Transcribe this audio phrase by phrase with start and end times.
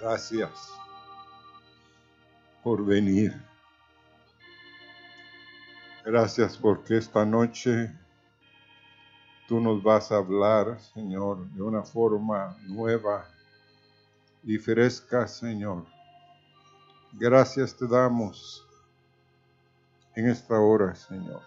[0.00, 0.50] Gracias
[2.62, 3.34] por venir.
[6.04, 7.92] Gracias porque esta noche
[9.48, 13.28] tú nos vas a hablar, Señor, de una forma nueva
[14.44, 15.84] y fresca, Señor.
[17.12, 18.66] Gracias te damos
[20.14, 21.42] en esta hora, Señor.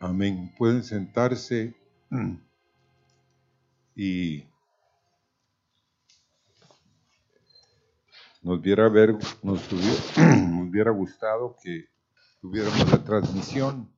[0.00, 0.52] Amén.
[0.56, 1.74] Pueden sentarse
[3.94, 4.51] y
[8.42, 11.88] nos hubiera, ver, nos, hubiera gustado que
[12.40, 13.88] tuviéramos la transmisión,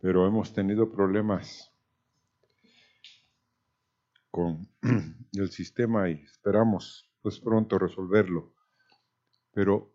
[0.00, 1.72] pero hemos tenido problemas
[4.30, 4.68] con
[5.32, 8.52] el sistema y esperamos pues pronto resolverlo.
[9.52, 9.92] Pero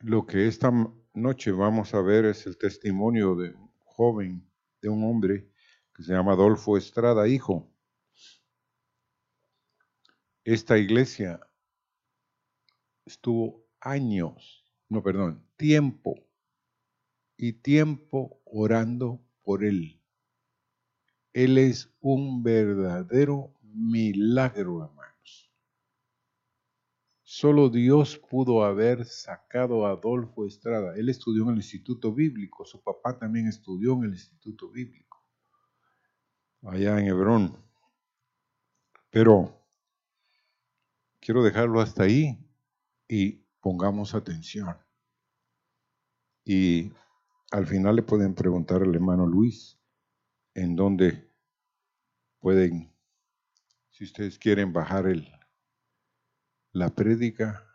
[0.00, 0.70] lo que esta
[1.14, 4.48] noche vamos a ver es el testimonio de un joven,
[4.80, 5.48] de un hombre
[5.94, 7.68] que se llama Adolfo Estrada, hijo.
[10.46, 11.40] Esta iglesia
[13.04, 16.14] estuvo años, no, perdón, tiempo
[17.36, 20.00] y tiempo orando por él.
[21.32, 25.52] Él es un verdadero milagro, hermanos.
[27.24, 30.94] Solo Dios pudo haber sacado a Adolfo Estrada.
[30.96, 35.24] Él estudió en el Instituto Bíblico, su papá también estudió en el Instituto Bíblico,
[36.62, 37.58] allá en Hebrón.
[39.10, 39.55] Pero
[41.26, 42.38] quiero dejarlo hasta ahí
[43.08, 44.76] y pongamos atención.
[46.44, 46.92] Y
[47.50, 49.76] al final le pueden preguntar al hermano Luis
[50.54, 51.28] en dónde
[52.38, 52.94] pueden,
[53.90, 55.28] si ustedes quieren bajar el,
[56.70, 57.66] la prédica,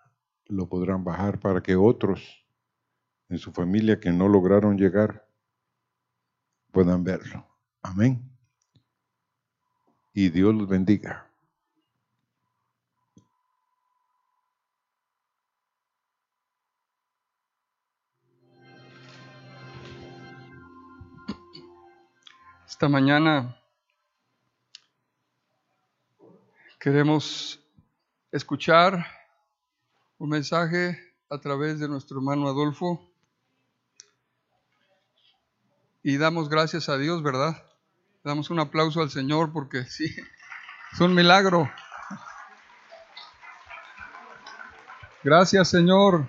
[0.46, 2.48] lo podrán bajar para que otros
[3.28, 5.28] en su familia que no lograron llegar
[6.72, 7.46] puedan verlo.
[7.82, 8.32] Amén.
[10.14, 11.31] Y Dios los bendiga.
[22.82, 23.56] Esta mañana
[26.80, 27.60] queremos
[28.32, 29.06] escuchar
[30.18, 30.98] un mensaje
[31.30, 33.08] a través de nuestro hermano Adolfo
[36.02, 37.64] y damos gracias a Dios, ¿verdad?
[38.24, 40.06] Damos un aplauso al Señor porque sí,
[40.92, 41.70] es un milagro.
[45.24, 46.28] Gracias Señor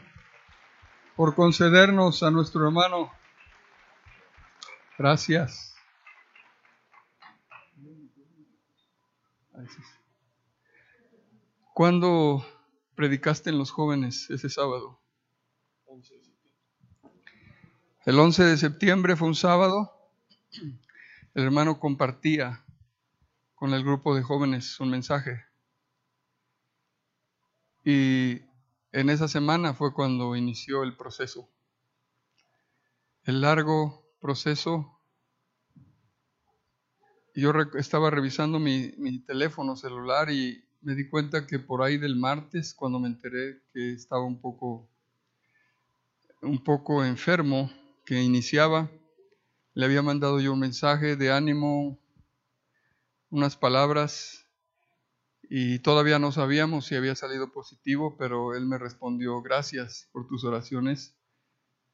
[1.17, 3.11] por concedernos a nuestro hermano.
[4.99, 5.72] Gracias.
[11.75, 12.45] ¿Cuándo
[12.95, 15.01] predicaste en los jóvenes ese sábado?
[18.05, 19.93] El 11 de septiembre fue un sábado.
[21.35, 22.65] El hermano compartía
[23.55, 25.45] con el grupo de jóvenes un mensaje.
[27.85, 28.41] Y
[28.93, 31.49] en esa semana fue cuando inició el proceso.
[33.25, 35.02] El largo proceso
[37.35, 42.75] yo estaba revisando mi, teléfono celular y me di cuenta que por ahí del martes,
[42.75, 44.89] cuando me enteré que estaba un poco,
[46.43, 47.71] un poco enfermo,
[48.05, 48.91] que iniciaba,
[49.75, 51.99] le había mandado yo un mensaje de ánimo,
[53.31, 54.47] unas palabras,
[55.55, 60.45] y todavía no sabíamos si había salido positivo, pero él me respondió, gracias por tus
[60.45, 61.15] oraciones,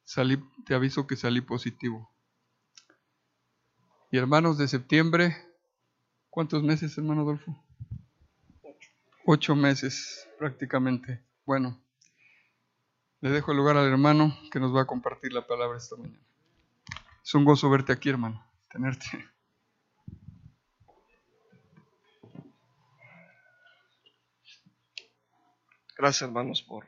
[0.03, 2.09] salí, te aviso que salí positivo.
[4.11, 5.37] Y hermanos de septiembre,
[6.31, 7.63] ¿cuántos meses, hermano Adolfo?
[8.63, 8.89] Ocho.
[9.23, 11.23] Ocho meses prácticamente.
[11.45, 11.79] Bueno,
[13.21, 16.25] le dejo el lugar al hermano que nos va a compartir la palabra esta mañana.
[17.23, 19.05] Es un gozo verte aquí, hermano, tenerte.
[25.95, 26.87] Gracias, hermanos, por,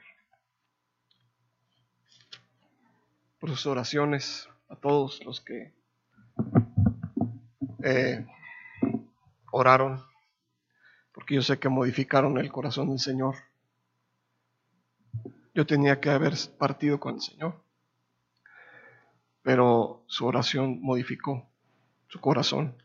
[3.39, 5.79] por sus oraciones, a todos los que
[7.83, 8.25] eh,
[9.51, 10.01] oraron,
[11.13, 13.35] porque yo sé que modificaron el corazón del Señor.
[15.53, 17.61] Yo tenía que haber partido con el Señor,
[19.41, 21.49] pero su oración modificó
[22.07, 22.75] su corazón.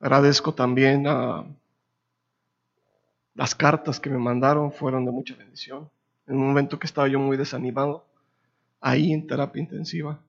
[0.00, 1.46] Agradezco también a
[3.34, 5.90] las cartas que me mandaron, fueron de mucha bendición.
[6.26, 8.06] En un momento que estaba yo muy desanimado,
[8.80, 10.20] ahí en terapia intensiva,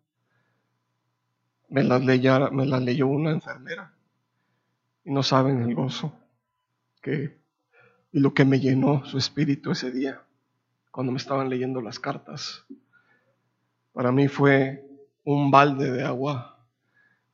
[1.70, 3.94] me las, leyó una enfermera.
[5.04, 6.14] Y no saben el gozo
[7.02, 7.38] que,
[8.12, 10.22] y lo que me llenó su espíritu ese día,
[10.92, 12.66] cuando me estaban leyendo las cartas.
[13.94, 14.86] Para mí fue
[15.24, 16.60] un balde de agua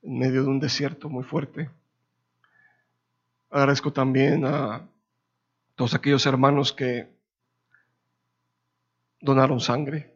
[0.02, 1.70] en medio de un desierto muy fuerte.
[3.50, 4.88] Agradezco también a
[5.74, 7.08] todos aquellos hermanos que
[9.20, 10.12] donaron sangre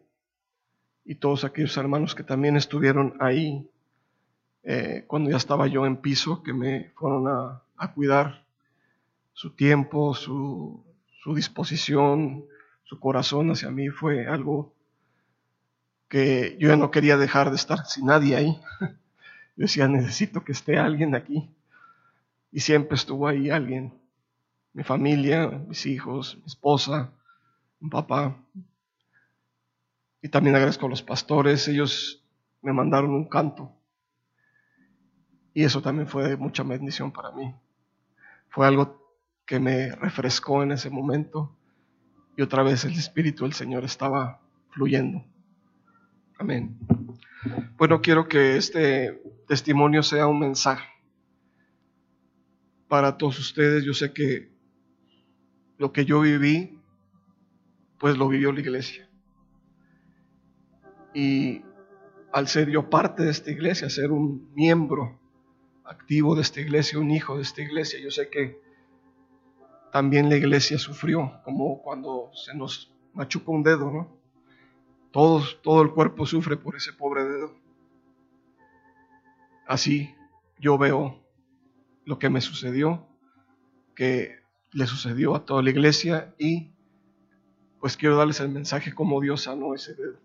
[1.05, 3.69] y todos aquellos hermanos que también estuvieron ahí
[4.71, 8.45] eh, cuando ya estaba yo en piso, que me fueron a, cuidar
[9.33, 10.85] su tiempo, su,
[11.23, 12.45] su disposición,
[12.85, 14.75] su corazón hacia mí fue algo
[16.07, 18.61] que yo no quería dejar de estar sin nadie ahí.
[19.57, 21.51] Yo decía, necesito que esté alguien aquí.
[22.53, 23.95] Y siempre estuvo ahí alguien.
[24.75, 27.11] Mi familia, mis hijos, mi esposa,
[27.81, 28.37] mi papá.
[30.21, 31.67] Y también agradezco a los pastores.
[31.69, 32.23] Ellos
[32.61, 33.78] me mandaron un canto.
[35.59, 37.53] Y eso también fue mucha bendición para mí.
[38.49, 39.13] Fue algo
[39.45, 41.53] que me refrescó en ese momento.
[42.37, 44.41] Y otra vez el Espíritu del Señor estaba
[44.71, 45.25] fluyendo.
[46.39, 46.79] Amén.
[47.77, 50.89] Bueno, quiero que este testimonio sea un mensaje
[52.87, 53.83] para todos ustedes.
[53.83, 54.53] Yo sé que
[55.77, 56.79] lo que yo viví,
[57.99, 59.11] pues lo vivió la iglesia.
[61.15, 61.65] Y
[62.33, 65.19] al ser yo parte de esta iglesia, ser un miembro
[65.89, 68.61] activo de esta iglesia, un hijo de esta iglesia, yo sé que
[69.91, 74.19] también la iglesia sufrió, como cuando se nos machuca un dedo, ¿no?
[75.11, 77.57] todo el cuerpo sufre por ese pobre dedo.
[79.67, 80.15] Así
[80.61, 81.25] yo veo
[82.05, 83.07] lo que me sucedió,
[83.95, 84.39] que
[84.73, 86.71] le sucedió a toda la iglesia y
[87.81, 90.19] pues quiero darles el mensaje como Dios sanó ese dedo.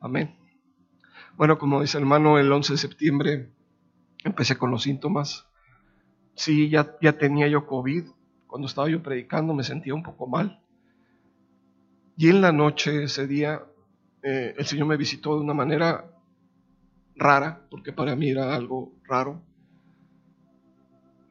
[0.00, 0.36] Amén.
[1.36, 3.50] Bueno, como dice el hermano, el 11 de septiembre
[4.24, 5.46] empecé con los síntomas.
[6.34, 8.04] Sí, ya, ya tenía yo COVID.
[8.46, 10.60] Cuando estaba yo predicando me sentía un poco mal.
[12.16, 13.64] Y en la noche, ese día,
[14.22, 16.10] eh, el Señor me visitó de una manera
[17.16, 19.42] rara, porque para mí era algo raro.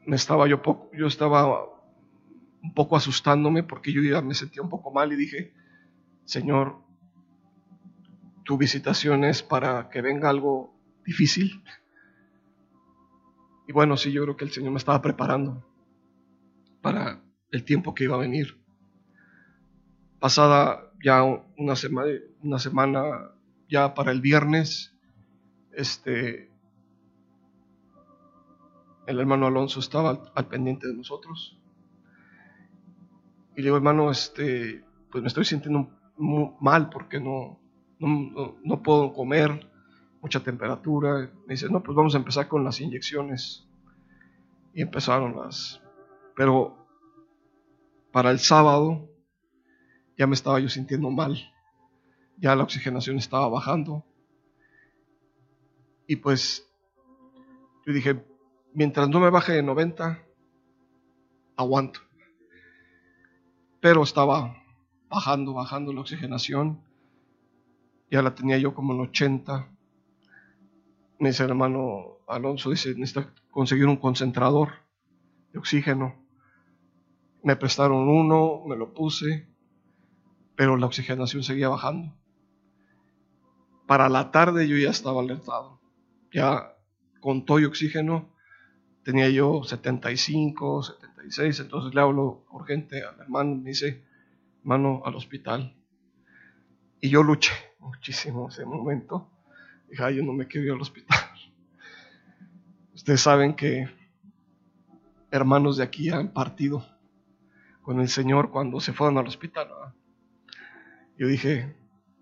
[0.05, 1.65] Me estaba yo, poco, yo estaba
[2.61, 5.53] un poco asustándome porque yo ya me sentía un poco mal y dije,
[6.25, 6.77] Señor,
[8.43, 10.73] tu visitación es para que venga algo
[11.05, 11.63] difícil.
[13.67, 15.65] Y bueno, sí, yo creo que el Señor me estaba preparando
[16.81, 18.63] para el tiempo que iba a venir
[20.23, 21.21] pasada ya
[21.57, 23.31] una semana, una semana
[23.67, 24.95] ya para el viernes,
[25.73, 26.49] este,
[29.05, 31.59] el hermano Alonso estaba al, pendiente de nosotros.
[33.53, 35.89] Y le digo, hermano, este, pues me estoy sintiendo
[36.61, 37.59] mal porque no,
[37.99, 39.69] no, no, puedo comer,
[40.23, 41.29] mucha temperatura.
[41.45, 43.67] Me dice, no, pues vamos a empezar con las inyecciones.
[44.73, 45.81] Y empezaron las...
[46.35, 46.75] Pero
[48.11, 49.09] para el sábado
[50.17, 51.37] ya me estaba yo sintiendo mal,
[52.37, 54.05] ya la oxigenación estaba bajando.
[56.07, 56.67] Y pues
[57.85, 58.23] yo dije,
[58.73, 60.23] mientras no me baje de 90,
[61.57, 61.99] aguanto.
[63.81, 64.55] Pero estaba
[65.09, 66.81] bajando, bajando la oxigenación.
[68.09, 69.72] Ya la tenía yo como en 80.
[71.29, 74.69] Dice hermano Alonso, dice, necesita conseguir un concentrador
[75.51, 76.15] de oxígeno.
[77.43, 79.53] Me prestaron uno, me lo puse
[80.55, 82.13] pero la oxigenación seguía bajando.
[83.87, 85.81] Para la tarde yo ya estaba alertado.
[86.31, 86.75] Ya
[87.19, 88.33] con todo y oxígeno
[89.03, 94.05] tenía yo 75, 76, entonces le hablo urgente al hermano, me dice,
[94.61, 95.75] hermano, al hospital.
[97.01, 99.29] Y yo luché muchísimo ese momento.
[99.93, 101.19] Dije, yo no me quiero ir al hospital.
[102.95, 103.87] Ustedes saben que
[105.29, 106.83] hermanos de aquí han partido
[107.83, 109.67] con el Señor cuando se fueron al hospital.
[111.15, 111.75] Yo dije,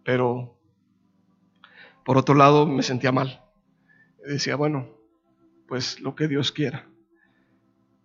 [0.04, 0.60] pero
[2.04, 3.42] por otro lado me sentía mal.
[4.28, 4.90] decía, bueno,
[5.66, 6.90] pues lo que Dios quiera.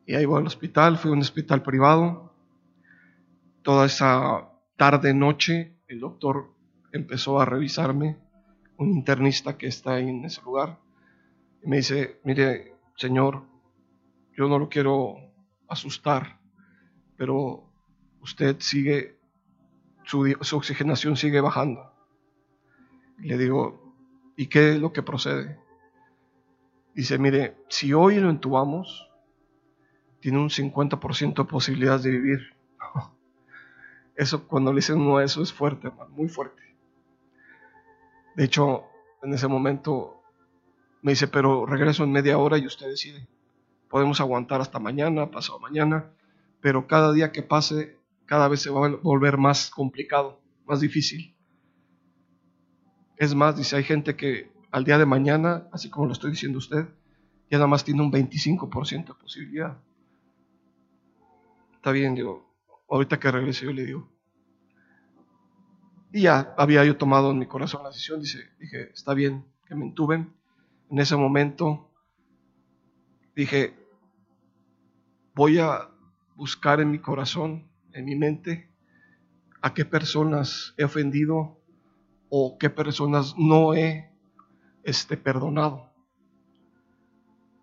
[0.06, 2.32] Y ahí voy al hospital, fui a un hospital privado.
[3.62, 6.54] Toda esa tarde, noche, el doctor
[6.92, 8.16] empezó a revisarme,
[8.78, 10.78] un internista que está ahí en ese lugar.
[11.62, 13.44] Y me dice, mire, señor,
[14.36, 15.16] yo no lo quiero
[15.68, 16.38] asustar,
[17.16, 17.64] pero
[18.20, 19.16] usted sigue
[20.06, 21.92] su, oxigenación sigue bajando.
[23.18, 23.94] Le digo,
[24.36, 25.58] ¿y qué es lo que procede?
[26.94, 29.10] Dice, mire, si hoy lo entubamos,
[30.20, 32.56] tiene un 50% de posibilidades de vivir.
[34.16, 36.62] Eso, cuando le dicen uno eso, es fuerte, muy fuerte.
[38.36, 38.84] De hecho,
[39.22, 40.22] en ese momento
[41.02, 43.26] me dice, pero regreso en media hora y usted decide.
[43.88, 46.12] Podemos aguantar hasta mañana, pasado mañana,
[46.60, 51.34] pero cada día que pase cada vez se va a volver más complicado, más difícil.
[53.16, 56.58] Es más, dice, hay gente que al día de mañana, así como lo estoy diciendo
[56.58, 56.86] usted,
[57.50, 59.78] ya nada más tiene un 25% de posibilidad.
[61.76, 62.52] está bien, digo,
[62.90, 64.10] ahorita que regrese yo le digo.
[66.16, 69.74] Y ya había yo tomado en mi corazón la decisión, dice, dije, está bien que
[69.74, 70.32] me entuben.
[70.88, 71.90] En ese momento
[73.34, 73.76] dije,
[75.34, 75.90] voy a
[76.34, 78.70] buscar en mi corazón, en mi mente,
[79.60, 81.60] a qué personas he ofendido
[82.30, 84.10] o qué personas no he
[84.84, 85.92] este, perdonado.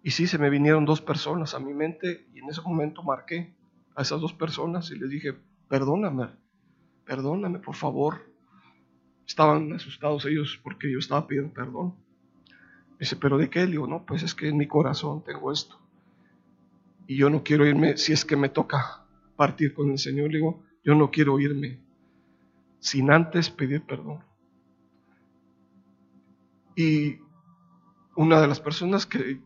[0.03, 3.55] Y sí, se me vinieron dos personas a mi mente y en ese momento marqué
[3.95, 5.33] a esas dos personas y les dije,
[5.69, 6.29] perdóname,
[7.03, 8.31] perdóname, por favor.
[9.27, 11.95] Estaban asustados ellos porque yo estaba pidiendo perdón.
[12.99, 13.65] Dice, ¿pero de qué?
[13.65, 15.79] Le digo, no, pues es que en mi corazón tengo esto.
[17.07, 20.37] Y yo no quiero irme, si es que me toca partir con el Señor, le
[20.37, 21.79] digo, yo no quiero irme
[22.79, 24.23] sin antes pedir perdón.
[26.75, 27.17] Y
[28.15, 29.41] una de las personas que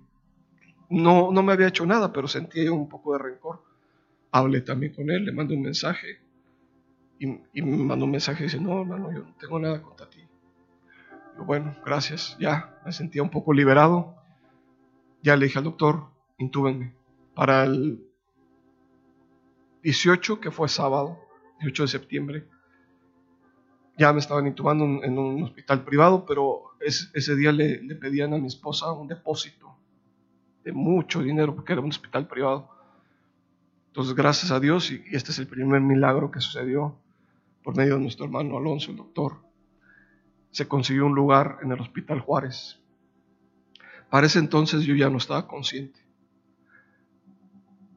[0.89, 3.63] no, no me había hecho nada, pero sentía un poco de rencor,
[4.31, 6.19] hablé también con él, le mandé un mensaje
[7.19, 10.19] y, me mandó un mensaje y dice, no, hermano, yo no tengo nada contra ti.
[11.37, 14.15] bueno, gracias, ya me sentía un poco liberado.
[15.23, 16.93] Ya le dije al doctor, intúbenme.
[17.33, 18.03] Para el
[19.83, 21.19] 18, que fue sábado,
[21.59, 22.47] 18 de septiembre,
[23.97, 28.37] ya me estaban intubando en, un hospital privado, pero ese día le, le pedían a
[28.37, 29.75] mi esposa un depósito
[30.63, 32.69] de mucho dinero porque era un hospital privado.
[33.87, 36.99] Entonces, gracias a Dios, y este es el primer milagro que sucedió
[37.67, 39.41] por medio de nuestro hermano Alonso, el doctor,
[40.51, 42.79] se consiguió un lugar en el Hospital Juárez.
[44.09, 45.99] Para ese entonces yo ya no estaba consciente.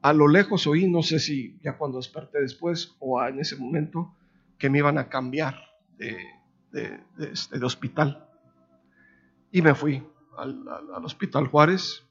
[0.01, 4.13] A lo lejos oí, no sé si ya cuando desperté después o en ese momento,
[4.57, 5.55] que me iban a cambiar
[5.97, 6.17] de,
[7.31, 8.27] este, hospital.
[9.53, 10.03] Y me fui
[10.37, 12.05] al, al Hospital Juárez.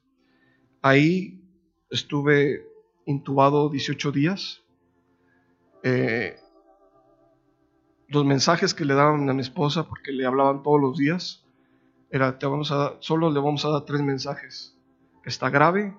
[0.81, 1.43] Ahí
[1.91, 2.65] estuve
[3.05, 4.63] intubado 18 días.
[5.83, 6.37] Eh,
[8.11, 11.45] los mensajes que le daban a mi esposa, porque le hablaban todos los días,
[12.09, 14.77] era, te vamos a solo le vamos a dar tres mensajes.
[15.23, 15.95] Que está grave,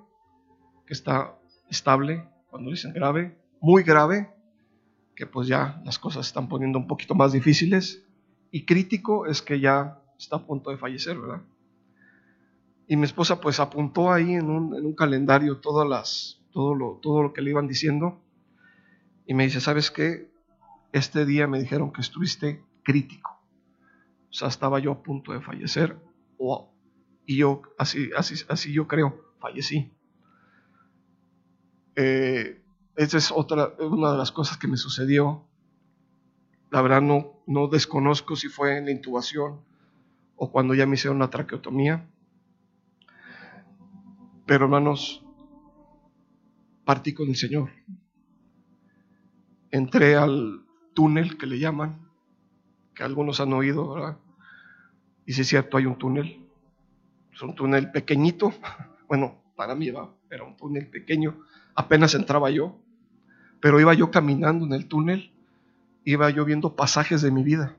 [0.87, 1.39] que está
[1.71, 4.31] estable, cuando dicen grave, muy grave,
[5.17, 8.05] que pues ya las cosas se están poniendo un poquito más difíciles,
[8.51, 11.43] y crítico es que ya está a punto de fallecer, ¿verdad?
[12.89, 16.99] Y mi esposa pues apuntó ahí en un, en un calendario todas las, todo lo,
[17.01, 18.21] todo lo que le iban diciendo.
[19.25, 20.32] Y me dice, ¿sabes qué?
[20.93, 23.31] Este día me dijeron que estuviste crítico.
[24.31, 25.99] O sea, estaba yo a punto de fallecer.
[27.27, 29.93] y yo, así, así, así yo creo, fallecí.
[31.97, 32.63] Eh,
[32.97, 35.47] esa es otra, una de las cosas que me sucedió.
[36.71, 39.63] La verdad no, no desconozco si fue en la intubación
[40.37, 42.09] o cuando ya me hicieron la traqueotomía.
[44.47, 45.25] Pero hermanos,
[46.85, 47.71] partí con el Señor.
[49.71, 50.62] Entré al
[50.95, 52.09] túnel que le llaman,
[52.95, 54.19] que algunos han oído.
[55.27, 56.45] Y si es cierto, hay un túnel.
[57.33, 58.53] Es un túnel pequeñito.
[59.09, 61.37] Bueno, para mí era un túnel pequeño.
[61.75, 62.79] Apenas entraba yo.
[63.61, 65.33] Pero iba yo caminando en el túnel.
[66.05, 67.77] Iba yo viendo pasajes de mi vida.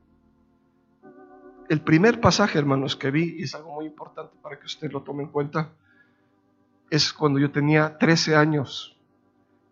[1.70, 5.02] El primer pasaje, hermanos, que vi, y es algo muy importante para que usted lo
[5.02, 5.74] tome en cuenta,
[6.90, 8.96] es cuando yo tenía 13 años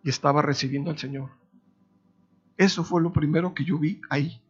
[0.02, 1.30] y estaba recibiendo al Señor.
[2.62, 4.40] Eso fue lo primero que yo vi ahí.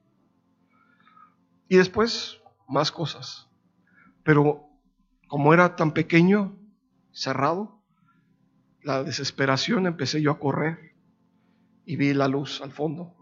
[1.66, 3.48] Y después más cosas.
[4.22, 4.68] Pero
[5.28, 6.54] como era tan pequeño,
[7.10, 7.82] cerrado,
[8.82, 10.94] la desesperación empecé yo a correr
[11.86, 13.16] y vi la luz al fondo.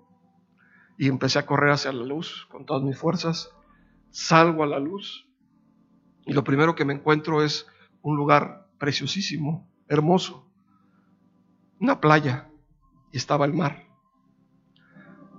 [0.99, 3.49] Y empecé a correr hacia la luz con todas mis fuerzas.
[4.11, 5.29] Salgo a la luz
[6.27, 7.69] y lo primero que me encuentro es
[8.03, 10.51] un lugar preciosísimo, hermoso,
[11.79, 12.51] una playa
[13.13, 13.90] y estaba el mar.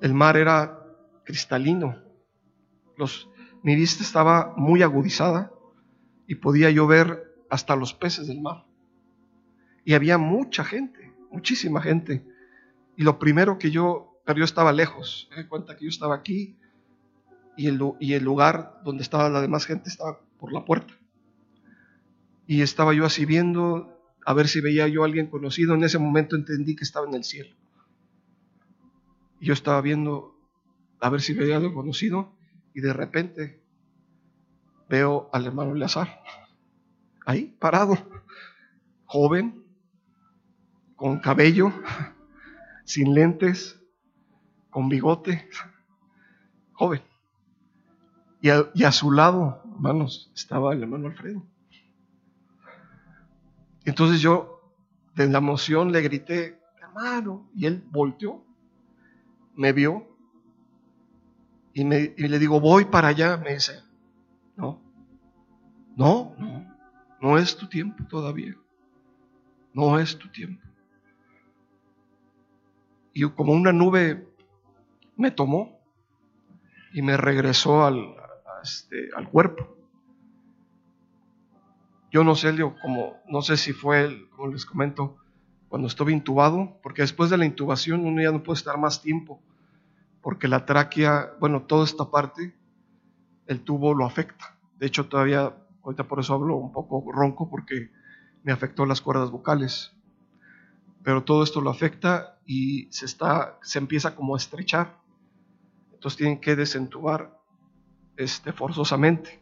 [0.01, 0.79] El mar era
[1.23, 1.95] cristalino,
[2.97, 3.29] los,
[3.63, 5.51] mi vista estaba muy agudizada
[6.27, 8.65] y podía yo ver hasta los peces del mar.
[9.85, 12.25] Y había mucha gente, muchísima gente.
[12.97, 16.15] Y lo primero que yo, pero yo estaba lejos, me di cuenta que yo estaba
[16.15, 16.57] aquí
[17.55, 20.93] y el, y el lugar donde estaba la demás gente estaba por la puerta
[22.51, 25.73] y estaba yo así viendo a ver si veía yo a alguien conocido.
[25.73, 27.55] En ese momento entendí que estaba en el cielo.
[29.41, 30.37] Yo estaba viendo
[30.99, 32.33] a ver si veía a alguien conocido
[32.73, 33.61] y de repente
[34.87, 36.21] veo al hermano Eleazar
[37.25, 37.97] ahí parado,
[39.05, 39.63] joven,
[40.95, 41.71] con cabello,
[42.85, 43.79] sin lentes,
[44.69, 45.49] con bigote,
[46.73, 47.01] joven.
[48.43, 51.45] Y a, su lado, hermanos, estaba el hermano Alfredo.
[53.85, 54.73] Entonces yo,
[55.15, 57.47] de la emoción, le grité, Amaro.
[57.53, 58.43] Y él volteó,
[59.55, 60.07] me vio
[61.73, 63.37] y, me, y le digo, voy para allá.
[63.37, 63.81] Me dice,
[64.55, 64.81] no,
[65.95, 66.75] no, no,
[67.21, 68.55] no es tu tiempo todavía.
[69.73, 70.65] No es tu tiempo.
[73.13, 74.27] Y como una nube
[75.15, 75.79] me tomó
[76.93, 78.15] y me regresó al,
[78.63, 79.77] este, al cuerpo.
[82.11, 85.17] Yo no sé, como, no sé si fue, como les comento,
[85.71, 89.41] cuando estuve intubado, porque después de la intubación uno ya no puede estar más tiempo,
[90.21, 92.53] porque la tráquea, bueno, toda esta parte,
[93.47, 94.57] el tubo lo afecta.
[94.77, 97.89] De hecho, todavía, ahorita por eso hablo un poco ronco, porque
[98.43, 99.93] me afectó las cuerdas vocales.
[101.03, 104.97] Pero todo esto lo afecta y se, está, se empieza como a estrechar.
[105.93, 107.39] Entonces tienen que desentubar
[108.17, 109.41] este, forzosamente.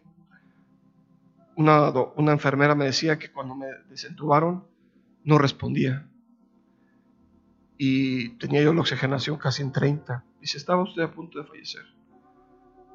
[1.56, 1.92] Una,
[2.32, 4.68] enfermera me decía que cuando me desentubaron
[5.24, 6.09] no respondía.
[7.82, 10.26] Y tenía yo la oxigenación casi en 30.
[10.42, 11.86] Dice, estaba usted a punto de fallecer.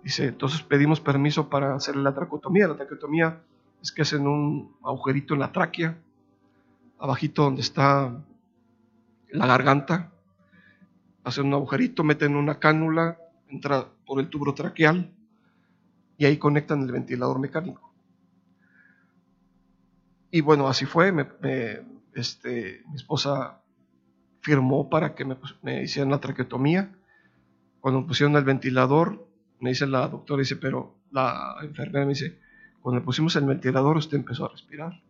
[0.02, 2.68] Dice, entonces pedimos permiso para hacer la tracotomía.
[2.68, 3.40] La tracotomía
[3.80, 5.96] es que hacen un agujerito en la tráquea,
[6.98, 8.14] abajito donde está
[9.30, 10.12] la garganta.
[11.24, 13.16] Hacen un agujerito, meten una cánula,
[13.48, 15.10] entra por el tubo traqueal
[16.18, 17.90] y ahí conectan el ventilador mecánico.
[20.30, 21.10] Y bueno, así fue.
[22.12, 23.63] este, mi esposa
[24.44, 26.92] firmó para que me, hicieran la traqueotomía.
[27.80, 29.26] Cuando me pusieron el ventilador,
[29.58, 32.38] me dice la doctora, dice, pero la enfermera me dice,
[32.82, 35.02] cuando le pusimos el ventilador, usted empezó a respirar.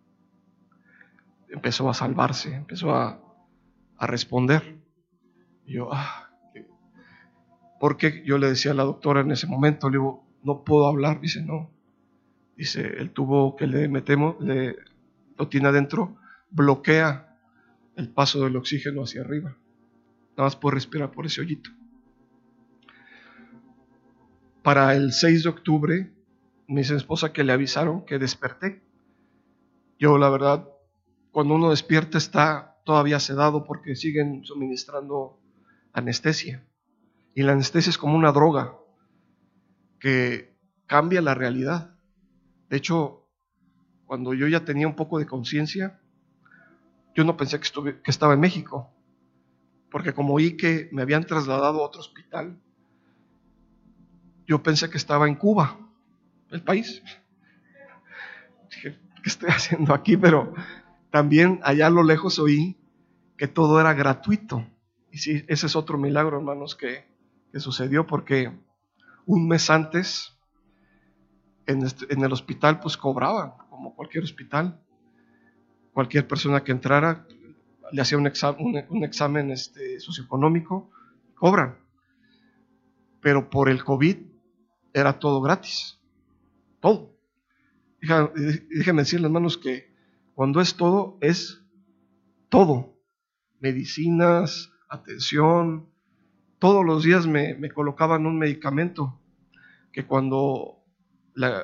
[1.49, 3.21] Empezó a salvarse, empezó a,
[3.99, 4.79] a responder.
[5.67, 6.31] Yo, ah,
[7.81, 11.21] porque yo le decía a la doctora en ese momento, le digo, no puedo hablar,
[11.21, 11.71] dice, no.
[12.57, 14.77] Dice, el tubo que le metemos, le,
[15.37, 16.17] lo tiene adentro,
[16.51, 17.34] bloquea
[17.97, 19.57] el paso del oxígeno hacia arriba.
[20.37, 21.71] Nada más puedo respirar por ese hoyito.
[24.63, 26.13] Para el 6 de octubre,
[26.67, 28.83] me dice esposa que le avisaron que desperté.
[29.99, 30.69] Yo, la verdad,
[31.31, 35.39] cuando uno despierta está todavía sedado porque siguen suministrando
[35.93, 36.67] anestesia.
[37.35, 38.79] Y la anestesia es como una droga
[39.99, 41.97] que cambia la realidad.
[42.69, 43.29] De hecho,
[44.07, 46.01] cuando yo ya tenía un poco de conciencia,
[47.15, 48.91] yo no pensé que, estuve, que estaba en México,
[49.91, 52.59] porque como oí que me habían trasladado a otro hospital,
[54.47, 55.79] yo pensé que estaba en Cuba,
[56.51, 57.03] el país.
[58.71, 60.17] Dije, ¿qué estoy haciendo aquí?
[60.17, 60.55] Pero
[61.11, 62.77] también allá a lo lejos oí
[63.37, 64.67] que todo era gratuito.
[65.11, 67.07] Y sí, ese es otro milagro, hermanos, que,
[67.53, 68.53] que sucedió, porque
[69.27, 70.35] un mes antes
[71.67, 74.81] este, en, el hospital pues cobraban, como cualquier hospital.
[75.95, 77.27] Cualquier persona que entrara
[77.93, 80.91] le hacía un examen, este, socioeconómico,
[81.35, 81.79] cobran.
[83.21, 84.17] Pero por el COVID
[84.93, 86.01] era todo gratis.
[86.81, 87.17] Todo.
[88.01, 89.95] Déjenme decirles, hermanos, que
[90.35, 91.63] cuando es todo, es
[92.49, 92.99] todo.
[93.61, 95.89] Medicinas, atención,
[96.59, 99.21] todos los días me, colocaban un medicamento
[99.93, 100.83] que cuando,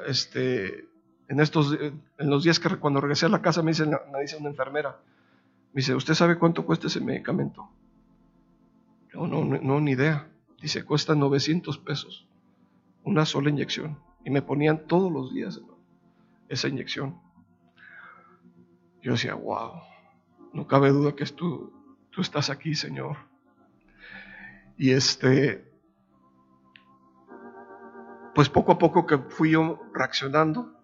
[0.07, 0.90] este,
[1.31, 4.37] en estos, en los días que cuando regresé a la casa me dice, me dice
[4.37, 5.01] una enfermera,
[5.73, 7.71] me dice, ¿usted sabe cuánto cuesta ese medicamento?
[9.15, 10.29] Yo no, no, ni idea.
[10.61, 12.27] Dice, cuesta 900 pesos,
[13.05, 14.01] una sola inyección.
[14.25, 15.61] Y me ponían todos los días
[16.49, 17.21] esa inyección.
[19.01, 19.83] Yo decía, wow,
[20.53, 21.73] no cabe duda que tú,
[22.11, 23.17] tú estás aquí, Señor.
[24.77, 25.65] Y este,
[28.35, 30.80] pues poco a poco que fui yo reaccionando,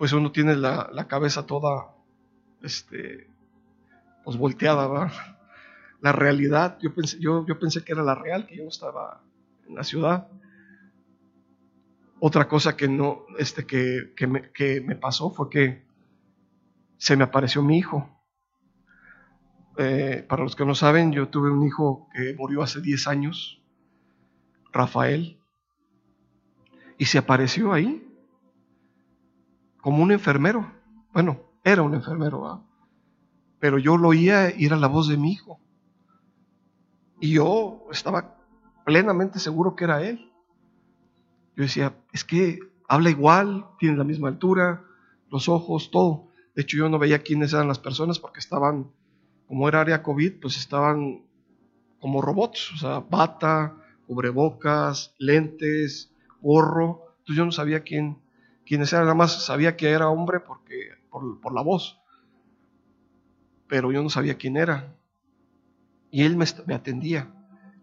[0.00, 1.94] pues uno tiene la, cabeza toda,
[2.62, 3.28] este,
[4.24, 5.12] pues volteada.
[6.00, 9.22] La realidad, yo pensé, yo, yo pensé que era la real, que yo no estaba
[9.68, 10.28] en la ciudad.
[12.18, 15.84] Otra cosa que no, este, que, que, me, que me pasó fue que
[16.96, 18.08] se me apareció mi hijo.
[19.76, 23.62] Eh, para los que no saben, yo tuve un hijo que murió hace 10 años,
[24.72, 25.38] Rafael,
[26.96, 28.09] y se apareció ahí
[29.80, 30.70] como un enfermero.
[31.12, 32.64] Bueno, era un enfermero,
[33.58, 35.60] pero yo lo oía y era la voz de mi hijo.
[37.20, 38.36] Y yo estaba
[38.84, 40.32] plenamente seguro que era él.
[41.56, 44.84] Yo decía, es que habla igual, tiene la misma altura,
[45.30, 46.28] los ojos, todo.
[46.54, 48.90] De hecho, yo no veía quiénes eran las personas porque estaban
[49.46, 51.24] como era área COVID, pues estaban
[51.98, 57.16] como robots, o sea, bata, cubrebocas, lentes, gorro.
[57.18, 58.18] Entonces yo no sabía quién,
[58.70, 62.00] quiénes eran, nada más sabía que era hombre porque, por, la voz.
[63.66, 64.94] Pero yo no sabía quién era.
[66.12, 67.34] Y él me, atendía.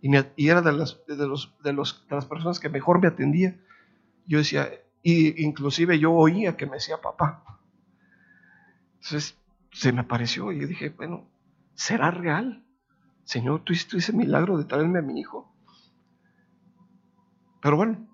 [0.01, 3.01] Y, me, y era de las, de, los, de, los, de las personas que mejor
[3.01, 3.59] me atendía.
[4.27, 4.69] Yo decía,
[5.03, 7.43] y inclusive yo oía que me decía papá.
[8.93, 9.37] Entonces
[9.73, 11.29] se me apareció y yo dije, bueno,
[11.73, 12.65] ¿será real?
[13.25, 15.53] Señor, tú hiciste milagro de traerme a mi hijo.
[17.61, 18.06] Pero bueno,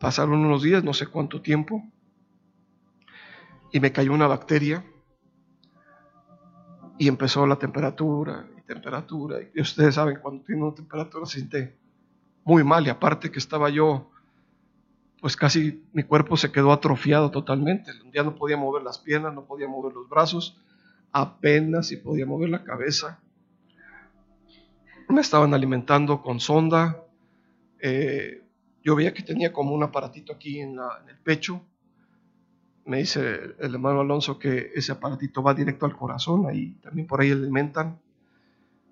[0.00, 1.84] pasaron unos días, no sé cuánto tiempo,
[3.70, 4.84] y me cayó una bacteria
[6.98, 9.38] y empezó la temperatura y temperatura.
[9.54, 11.78] Y ustedes saben, cuando tiene una temperatura se siente
[12.44, 14.10] muy mal y aparte que estaba yo
[15.20, 17.92] pues casi mi cuerpo se quedó atrofiado totalmente.
[18.14, 20.58] Ya no podía mover las piernas, no podía mover los brazos,
[21.12, 23.20] apenas si podía mover la cabeza.
[25.10, 27.02] Me estaban alimentando con sonda.
[27.82, 28.39] Eh,
[28.82, 31.62] yo veía que tenía como un aparatito aquí en, el pecho.
[32.86, 37.20] Me dice el hermano Alonso que ese aparatito va directo al corazón, ahí también por
[37.20, 38.00] ahí alimentan.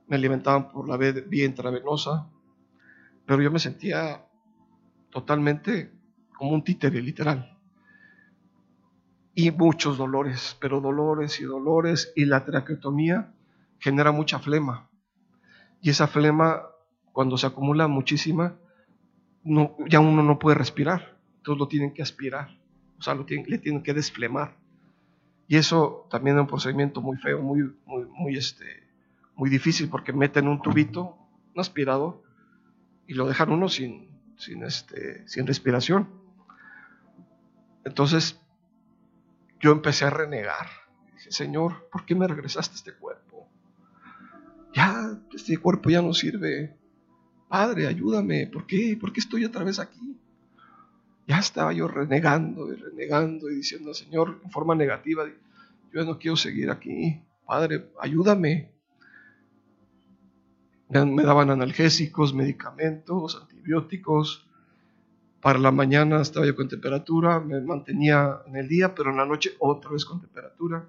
[0.07, 2.29] Me alimentaban por la vía intravenosa,
[3.27, 4.24] pero yo me sentía
[5.11, 5.92] totalmente
[6.37, 7.59] como un títere literal.
[9.35, 13.33] Y muchos dolores, pero dolores y dolores, y la traqueotomía
[13.79, 14.88] genera mucha flema.
[15.81, 16.62] Y esa flema,
[17.12, 18.57] cuando se acumula muchísima,
[19.44, 22.59] no, ya uno no puede respirar, entonces lo tienen que aspirar,
[22.98, 24.57] o sea, lo tienen, le tienen que desflemar.
[25.46, 28.87] Y eso también es un procedimiento muy feo, muy, muy, muy, este,
[29.35, 31.16] muy difícil, porque meten un tubito,
[31.55, 32.22] un aspirador,
[33.07, 36.09] y lo dejan uno sin, sin, este, sin respiración.
[37.85, 38.38] Entonces
[39.61, 40.68] yo empecé a renegar.
[41.14, 43.48] Dije, Señor, ¿por qué me regresaste este cuerpo?
[44.74, 46.77] Ya, este cuerpo ya no sirve.
[47.49, 48.47] Padre, ayúdame.
[48.47, 48.97] ¿Por qué?
[49.01, 50.17] ¿Por qué estoy otra vez aquí?
[51.27, 55.25] Ya estaba yo renegando y renegando y diciendo, Señor, en forma negativa,
[55.93, 57.21] yo no quiero seguir aquí.
[57.47, 58.73] Padre, ayúdame.
[60.89, 64.49] Me daban analgésicos, medicamentos, antibióticos,
[65.41, 69.27] para la mañana estaba yo con temperatura, me mantenía en el día, pero en la
[69.27, 70.89] noche otra vez con temperatura.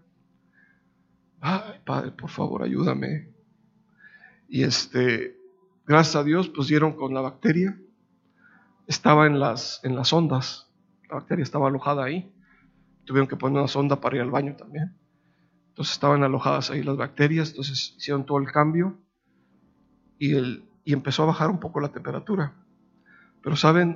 [1.39, 3.29] Ay, Padre, por favor, ayúdame.
[4.47, 5.38] Y este,
[5.89, 7.77] gracias a Dios, pues dieron con la bacteria.
[8.85, 10.71] Estaba en las, en las ondas.
[11.09, 12.31] La bacteria estaba alojada ahí.
[13.05, 14.95] Tuvieron que poner una sonda para ir al baño también.
[15.69, 17.49] Entonces estaban alojadas ahí las bacterias.
[17.49, 18.99] Entonces hicieron todo el cambio
[20.19, 22.53] y, el, y empezó a bajar un poco la temperatura.
[23.41, 23.95] Pero saben,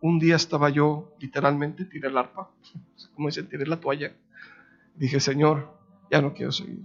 [0.00, 2.50] un día estaba yo, literalmente, tiré el arpa,
[3.14, 4.14] como dicen, tiré la toalla.
[4.94, 5.76] Dije, Señor,
[6.08, 6.84] ya no quiero seguir.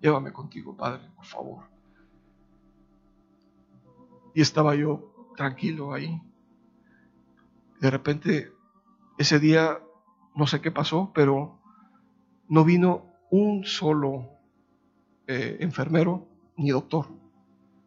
[0.00, 1.79] Llévame contigo, Padre, por favor.
[4.34, 6.20] Y estaba yo tranquilo ahí.
[7.80, 8.52] De repente,
[9.18, 9.80] ese día,
[10.34, 11.58] no sé qué pasó, pero
[12.48, 14.28] no vino un solo
[15.26, 17.06] eh, enfermero ni doctor.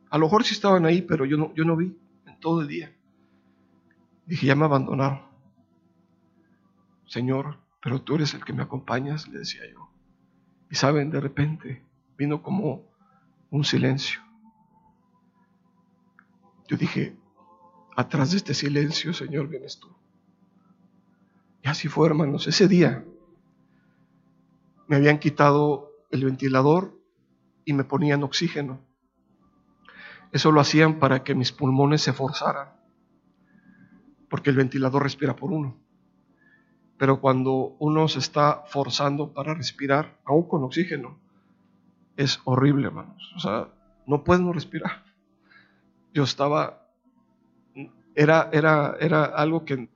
[0.10, 1.96] A lo mejor sí estaban ahí, pero yo no, yo no vi
[2.40, 2.94] todo el día.
[4.26, 5.22] Dije, ya me abandonaron.
[7.06, 9.90] Señor, pero tú eres el que me acompañas, le decía yo.
[10.70, 11.84] Y saben, de repente
[12.18, 12.84] vino como
[13.50, 14.22] un silencio.
[16.67, 17.15] Yo dije,
[17.95, 19.89] atrás de este silencio, Señor, vienes tú.
[21.62, 22.47] Y así fue, hermanos.
[22.47, 23.06] Ese día
[24.88, 26.99] me habían quitado el ventilador
[27.65, 28.82] y me ponían oxígeno.
[30.32, 32.69] Eso lo hacían para que mis pulmones se forzaran,
[34.30, 35.78] porque el ventilador respira por uno.
[36.97, 41.19] Pero cuando uno se está forzando para respirar, aún con oxígeno,
[42.17, 43.32] es horrible, hermanos.
[43.36, 43.69] O sea,
[44.08, 45.03] no pueden respirar.
[46.13, 46.88] Yo estaba,
[48.15, 49.89] era, era, era algo que,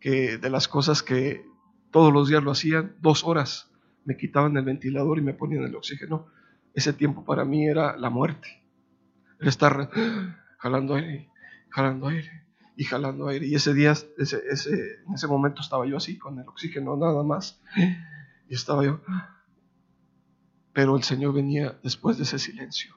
[0.00, 1.44] que de las cosas que
[1.90, 3.70] todos los días lo hacían, dos horas
[4.04, 6.28] me quitaban el ventilador y me ponían el oxígeno.
[6.74, 8.62] Ese tiempo para mí era la muerte
[9.40, 9.90] estar
[10.58, 11.30] jalando aire,
[11.70, 12.44] jalando aire
[12.76, 13.46] y jalando aire.
[13.46, 17.22] Y ese día, ese, ese, en ese momento estaba yo así, con el oxígeno nada
[17.22, 17.60] más.
[18.48, 19.00] Y estaba yo.
[20.72, 22.94] Pero el Señor venía después de ese silencio.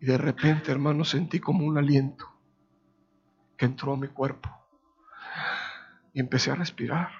[0.00, 2.26] Y de repente, hermano, sentí como un aliento
[3.56, 4.48] que entró a mi cuerpo.
[6.14, 7.10] Y empecé a respirar.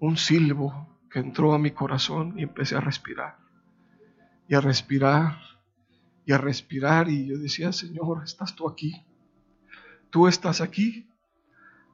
[0.00, 3.44] Un silbo que entró a mi corazón y empecé a respirar
[4.48, 5.38] y a respirar
[6.26, 7.08] y a respirar.
[7.08, 9.04] Y yo decía, Señor, estás tú aquí.
[10.10, 11.08] Tú estás aquí.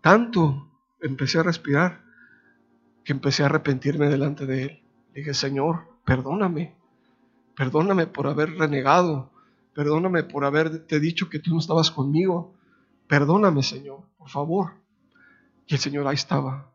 [0.01, 2.03] Tanto empecé a respirar
[3.05, 4.83] que empecé a arrepentirme delante de Él.
[5.15, 6.80] dije, Señor, perdóname.
[7.61, 9.31] Perdóname por haber renegado.
[9.75, 12.55] Perdóname por haberte dicho que tú no estabas conmigo.
[13.07, 14.71] Perdóname, Señor, por favor.
[15.67, 16.73] Y el Señor ahí estaba,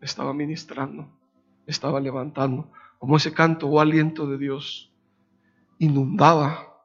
[0.00, 1.08] estaba ministrando.
[1.68, 2.68] estaba levantando,
[2.98, 4.92] como ese canto o aliento de Dios
[5.78, 6.82] inundaba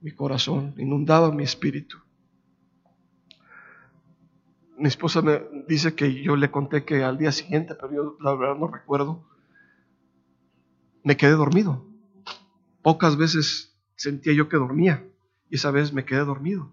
[0.00, 1.98] mi corazón, inundaba mi espíritu.
[4.78, 8.32] Mi esposa me dice que yo le conté que al día siguiente, pero yo la
[8.36, 9.28] verdad no recuerdo,
[11.02, 11.85] me quedé dormido.
[12.86, 15.04] Pocas veces sentía yo que dormía
[15.50, 16.72] y esa vez me quedé dormido.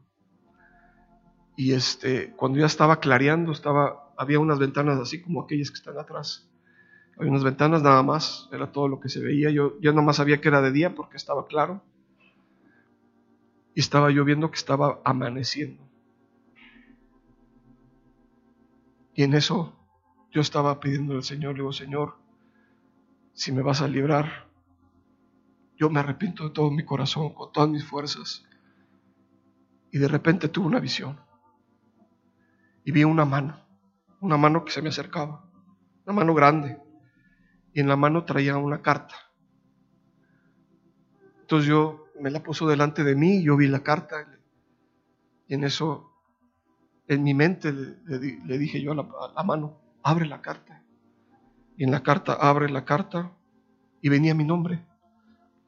[1.57, 5.97] Y este, cuando ya estaba clareando, estaba, había unas ventanas así como aquellas que están
[5.97, 6.47] atrás.
[7.17, 9.49] Había unas ventanas nada más, era todo lo que se veía.
[9.49, 11.81] Yo ya más sabía que era de día porque estaba claro.
[13.73, 15.81] Y estaba yo viendo que estaba amaneciendo.
[19.15, 19.73] Y en eso
[20.29, 22.17] yo estaba pidiendo al Señor, le digo, Señor,
[23.33, 24.42] si me vas a librar,
[25.77, 28.45] yo me arrepiento de todo mi corazón, con todas mis fuerzas.
[29.91, 31.19] Y de repente tuve una visión.
[32.83, 33.65] Y vi una mano,
[34.19, 35.49] una mano que se me acercaba,
[36.05, 36.81] una mano grande.
[37.73, 39.15] Y en la mano traía una carta.
[41.41, 44.27] Entonces yo me la puso delante de mí, yo vi la carta.
[45.47, 46.11] Y en eso,
[47.07, 50.83] en mi mente le, dije yo a la mano, abre la carta.
[51.77, 53.31] Y en la carta, abre la carta,
[54.01, 54.85] y venía mi nombre,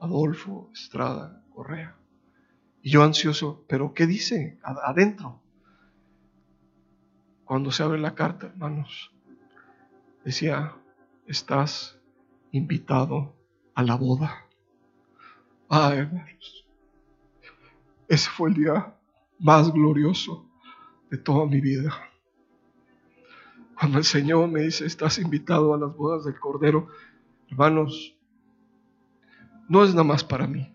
[0.06, 1.98] Adolfo Estrada Correa.
[2.84, 5.42] Y yo ansioso, pero ¿qué dice adentro?
[7.44, 9.12] Cuando se abre la carta, hermanos,
[10.24, 10.76] decía,
[11.26, 12.00] estás
[12.52, 13.36] invitado
[13.74, 14.46] a la boda.
[15.70, 16.68] Ah, hermanos,
[18.08, 18.96] ese fue el día
[19.40, 20.48] más glorioso
[21.10, 21.92] de toda mi vida.
[23.80, 26.90] Cuando el Señor me dice, estás invitado a las bodas del Cordero,
[27.50, 28.15] hermanos,
[29.68, 30.72] no es nada más para mí,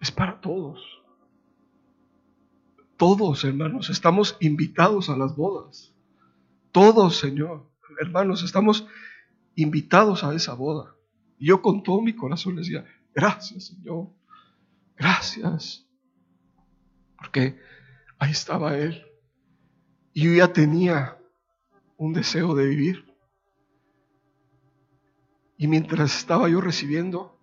[0.00, 0.80] es para todos.
[2.96, 5.92] Todos, hermanos, estamos invitados a las bodas.
[6.70, 7.68] Todos, Señor,
[8.00, 8.86] hermanos, estamos
[9.56, 10.94] invitados a esa boda.
[11.38, 14.10] Y yo con todo mi corazón le decía, gracias, Señor,
[14.96, 15.86] gracias.
[17.16, 17.58] Porque
[18.18, 19.04] ahí estaba Él.
[20.12, 21.18] Y yo ya tenía
[21.96, 23.11] un deseo de vivir.
[25.62, 27.38] Y mientras estaba yo recibiendo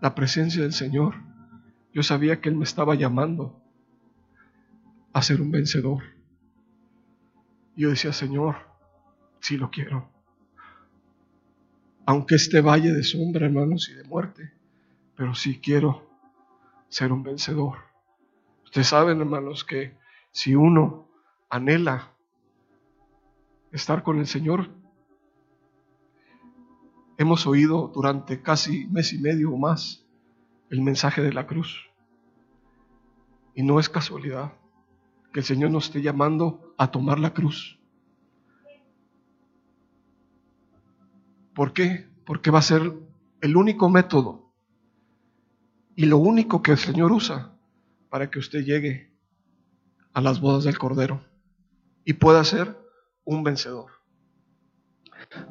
[0.00, 1.16] la presencia del Señor,
[1.92, 3.60] yo sabía que Él me estaba llamando
[5.12, 6.04] a ser un vencedor.
[7.74, 8.54] Y yo decía, Señor,
[9.40, 10.08] sí lo quiero.
[12.06, 14.52] Aunque este valle de sombra, hermanos, y de muerte,
[15.16, 16.08] pero sí quiero
[16.88, 17.78] ser un vencedor.
[18.62, 19.98] Ustedes saben, hermanos, que
[20.30, 21.08] si uno
[21.50, 22.12] anhela
[23.72, 24.83] estar con el Señor.
[27.16, 30.04] Hemos oído durante casi mes y medio o más
[30.70, 31.90] el mensaje de la cruz.
[33.54, 34.52] Y no es casualidad
[35.32, 37.78] que el Señor nos esté llamando a tomar la cruz.
[41.54, 42.08] ¿Por qué?
[42.26, 42.92] Porque va a ser
[43.40, 44.52] el único método
[45.94, 47.56] y lo único que el Señor usa
[48.10, 49.12] para que usted llegue
[50.12, 51.24] a las bodas del Cordero
[52.04, 52.76] y pueda ser
[53.24, 53.90] un vencedor.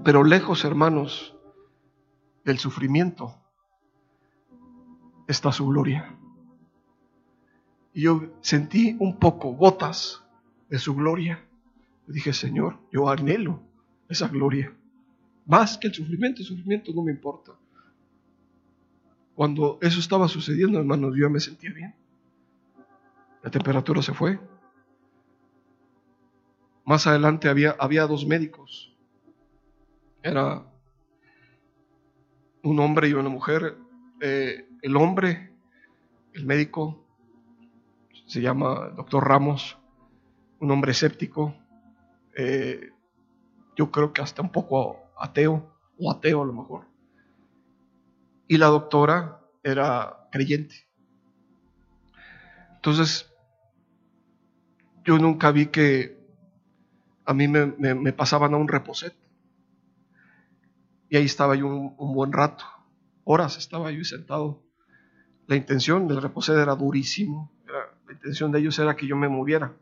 [0.04, 1.38] Pero lejos, hermanos,
[2.44, 3.36] del sufrimiento
[5.28, 6.16] está su gloria.
[7.94, 10.24] Y yo sentí un poco gotas
[10.70, 11.44] de su gloria.
[12.08, 13.62] dije, Señor, yo anhelo
[14.10, 14.74] esa gloria.
[15.46, 17.54] Más que el sufrimiento, el sufrimiento no me importa.
[19.36, 21.96] Cuando eso estaba sucediendo, hermanos, yo me sentía bien.
[23.42, 24.40] La temperatura se fue,
[26.86, 28.94] más adelante había, había dos médicos.
[30.22, 30.66] Era
[32.64, 33.78] un hombre y una mujer.
[34.22, 35.54] Eh, el hombre,
[36.34, 37.06] el médico,
[38.26, 39.78] se llama doctor Ramos,
[40.60, 41.56] un hombre escéptico,
[42.36, 42.92] eh,
[43.76, 46.88] yo creo que hasta un poco ateo, o ateo a lo mejor.
[48.48, 50.88] Y la doctora era creyente.
[52.76, 53.32] Entonces,
[55.06, 56.18] yo nunca vi que
[57.26, 59.14] a mí me, pasaban a un reposet.
[61.14, 62.66] Y ahí estaba yo un, buen rato,
[63.24, 64.64] horas estaba yo sentado.
[65.46, 67.52] La intención del reposet era durísimo.
[67.68, 69.76] la intención de ellos era que yo me moviera,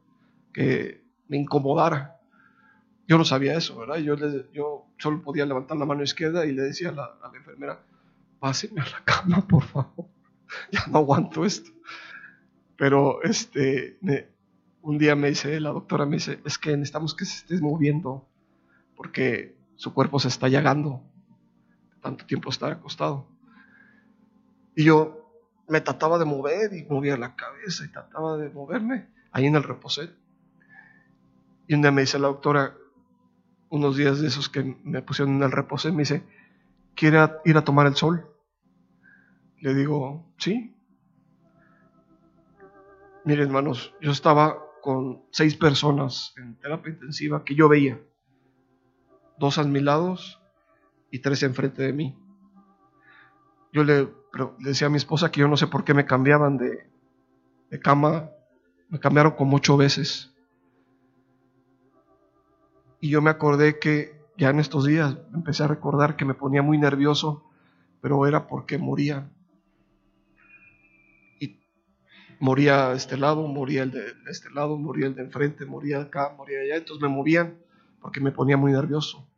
[0.52, 2.20] que me incomodara.
[3.08, 4.00] Yo no sabía eso, ¿verdad?
[4.00, 4.18] Yo,
[4.52, 7.80] yo solo podía levantar la mano izquierda y le decía a la, a la enfermera,
[8.38, 10.08] páseme a la cama, por favor.
[10.70, 11.72] ya no aguanto esto.
[12.76, 13.98] Pero este,
[14.82, 18.28] un día me dice, la doctora me dice, es que necesitamos que se esté moviendo
[18.98, 21.06] porque su cuerpo se está llagando,
[22.02, 23.28] tanto tiempo estar acostado.
[24.76, 25.22] Y yo
[25.68, 29.64] me trataba de mover y movía la cabeza y trataba de moverme ahí en el
[29.64, 30.14] reposet.
[31.68, 32.76] Y un día me dice la doctora,
[33.70, 36.24] unos días de esos que me pusieron en el reposo y me dice,
[36.96, 38.28] ¿quiere ir a tomar el sol?
[39.60, 40.76] Le digo, sí.
[43.24, 48.02] Miren, hermanos, yo estaba con seis personas en terapia intensiva que yo veía.
[49.38, 50.41] Dos a mis lados
[51.12, 52.18] y tres enfrente de mí.
[53.74, 54.10] Yo le,
[54.60, 56.90] decía a mi esposa que yo no sé por qué me cambiaban de,
[57.70, 58.32] de cama.
[58.90, 60.34] Me cambiaron como ocho veces.
[63.00, 66.62] Y yo me acordé que ya en estos días empecé a recordar que me ponía
[66.62, 67.44] muy nervioso,
[68.02, 69.30] pero era porque moría.
[71.40, 71.60] Y
[72.40, 76.60] moría este lado, moría el de este lado, moría el de enfrente, moría acá, moría
[76.62, 76.78] allá.
[76.78, 77.58] Entonces me movían
[78.02, 79.31] porque me ponía muy nervioso.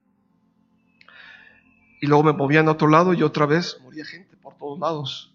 [2.04, 5.34] Y luego me movían a otro lado y otra vez moría gente por todos lados.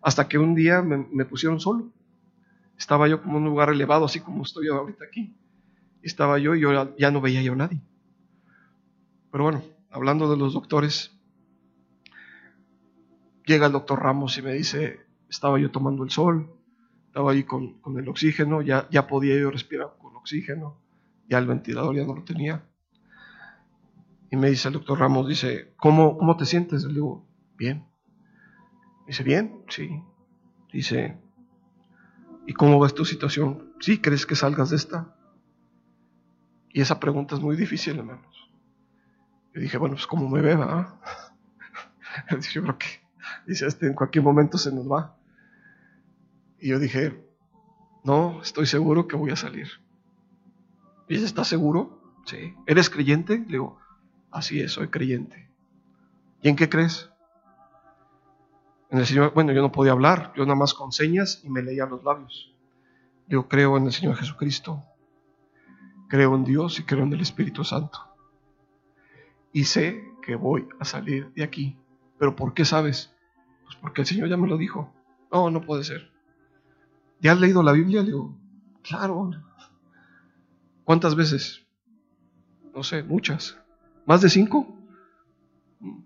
[0.00, 1.92] Hasta que un día me, pusieron solo.
[2.78, 5.36] Estaba yo como en un lugar elevado, así como estoy ahorita aquí.
[6.00, 7.82] Estaba yo y yo ya no veía yo a nadie.
[9.30, 11.14] Pero bueno, hablando de los doctores,
[13.44, 16.50] llega el doctor Ramos y me dice, estaba yo tomando el sol,
[17.08, 20.78] estaba ahí con, con el oxígeno, ya, ya podía yo respirar con oxígeno,
[21.28, 22.69] ya el ventilador ya no lo tenía.
[24.30, 26.84] Y me dice el doctor Ramos, dice, ¿cómo, cómo te sientes?
[26.84, 27.86] Le digo, bien.
[29.06, 30.02] Dice, bien, sí.
[30.72, 31.18] Dice,
[32.46, 33.72] ¿y cómo ves tu situación?
[33.80, 35.16] ¿Sí crees que salgas de esta?
[36.68, 38.50] Y esa pregunta es muy difícil, hermanos.
[39.52, 40.94] Yo dije, bueno, pues como me ve, ¿verdad?
[42.52, 42.86] yo creo que,
[43.48, 45.16] dice, este en cualquier momento se nos va.
[46.60, 47.20] Y yo dije,
[48.04, 49.68] no, estoy seguro que voy a salir.
[51.08, 52.00] Dice, ¿estás seguro?
[52.26, 52.54] Sí.
[52.66, 53.38] ¿Eres creyente?
[53.38, 53.80] Le digo,
[54.30, 55.50] Así es, soy creyente.
[56.42, 57.10] ¿Y en qué crees?
[58.90, 61.62] En el Señor, bueno, yo no podía hablar, yo nada más con señas y me
[61.62, 62.52] leía los labios.
[63.28, 64.82] Yo creo en el Señor Jesucristo,
[66.08, 67.98] creo en Dios y creo en el Espíritu Santo.
[69.52, 71.78] Y sé que voy a salir de aquí.
[72.18, 73.14] ¿Pero por qué sabes?
[73.64, 74.92] Pues porque el Señor ya me lo dijo.
[75.32, 76.10] No, no puede ser.
[77.20, 78.00] ¿Ya has leído la Biblia?
[78.00, 78.36] Le digo,
[78.82, 79.30] claro.
[80.84, 81.66] ¿Cuántas veces?
[82.74, 83.60] No sé, muchas.
[84.06, 84.76] ¿Más de cinco?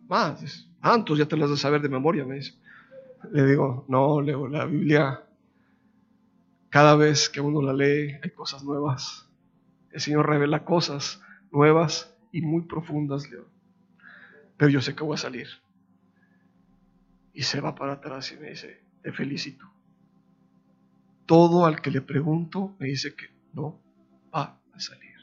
[0.09, 0.68] Más.
[0.80, 2.54] Tantos ya te las de saber de memoria, me dice.
[3.33, 5.24] Le digo, no, leo la Biblia.
[6.68, 9.28] Cada vez que uno la lee hay cosas nuevas.
[9.90, 13.46] El Señor revela cosas nuevas y muy profundas, Leo.
[14.57, 15.46] Pero yo sé que voy a salir.
[17.33, 19.64] Y se va para atrás y me dice, te felicito.
[21.26, 23.80] Todo al que le pregunto me dice que no
[24.35, 25.13] va a salir.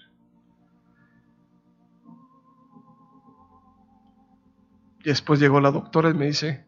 [5.04, 6.66] Después llegó la doctora y me dice,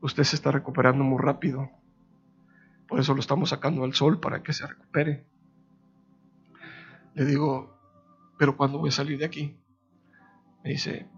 [0.00, 1.70] usted se está recuperando muy rápido.
[2.88, 5.26] Por eso lo estamos sacando al sol para que se recupere.
[7.14, 7.78] Le digo,
[8.38, 9.56] pero ¿cuándo voy a salir de aquí?
[10.64, 11.08] Me dice,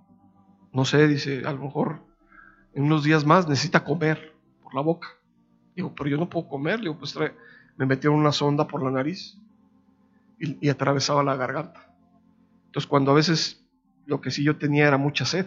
[0.72, 2.02] no sé, dice, a lo mejor
[2.74, 5.08] en unos días más necesita comer por la boca.
[5.74, 6.80] Digo, pero yo no puedo comer.
[6.80, 7.16] Digo, pues
[7.76, 9.38] me metieron una sonda por la nariz
[10.38, 11.94] y, y atravesaba la garganta.
[12.66, 13.64] Entonces, cuando a veces
[14.06, 15.46] lo que sí yo tenía era mucha sed,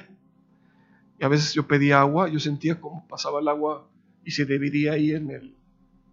[1.20, 3.88] y a veces yo pedía agua, yo sentía como pasaba el agua
[4.24, 5.56] y se dividía ahí en el,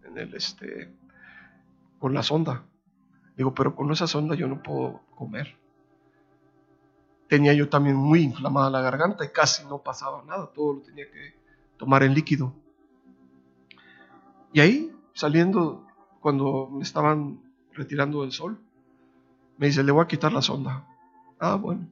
[0.03, 0.93] en el este,
[1.99, 2.63] con la sonda.
[3.37, 5.57] Digo, pero con esa sonda yo no puedo comer.
[7.27, 11.05] Tenía yo también muy inflamada la garganta y casi no pasaba nada, todo lo tenía
[11.11, 11.35] que
[11.77, 12.53] tomar en líquido.
[14.53, 15.85] Y ahí, saliendo,
[16.21, 17.41] cuando me estaban
[17.73, 18.57] retirando del sol,
[19.57, 20.87] me dice, le voy a quitar la sonda.
[21.39, 21.87] Ah, bueno,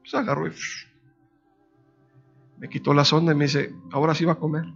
[0.00, 0.50] pues agarró y
[2.60, 4.66] me quitó la sonda y me dice, ahora sí va a comer.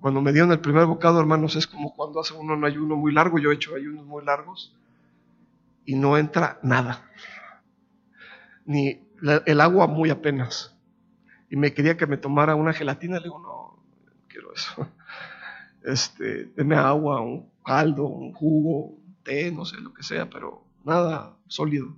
[0.00, 3.12] Cuando me dieron el primer bocado, hermanos, es como cuando hace uno un ayuno muy
[3.12, 4.76] largo, yo he hecho ayunos muy largos,
[5.84, 7.10] y no entra nada.
[8.64, 9.00] Ni
[9.46, 10.78] el agua muy apenas.
[11.50, 14.88] Y me quería que me tomara una gelatina, le digo, no, no quiero eso.
[15.84, 20.64] Este, deme agua, un caldo, un jugo, un té, no sé, lo que sea, pero
[20.84, 21.96] nada sólido.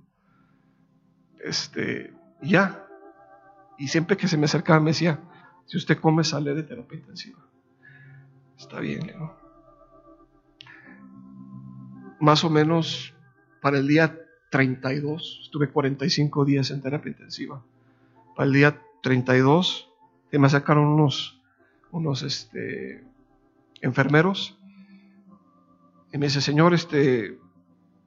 [1.39, 2.84] Este, ya,
[3.77, 5.19] y siempre que se me acercaba me decía,
[5.65, 7.39] si usted come sale de terapia intensiva.
[8.57, 9.33] Está bien, ¿no?
[12.19, 13.13] Más o menos
[13.61, 14.17] para el día
[14.51, 17.61] 32, estuve 45 días en terapia intensiva.
[18.35, 19.89] Para el día 32
[20.31, 21.41] se me acercaron unos,
[21.91, 23.05] unos este,
[23.81, 24.57] enfermeros
[26.11, 27.37] y me dice, señor, este,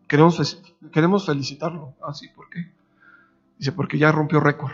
[0.07, 0.63] queremos,
[0.93, 1.95] queremos felicitarlo.
[2.03, 2.73] Ah, sí, ¿por qué?
[3.59, 4.73] Dice, porque ya rompió récord.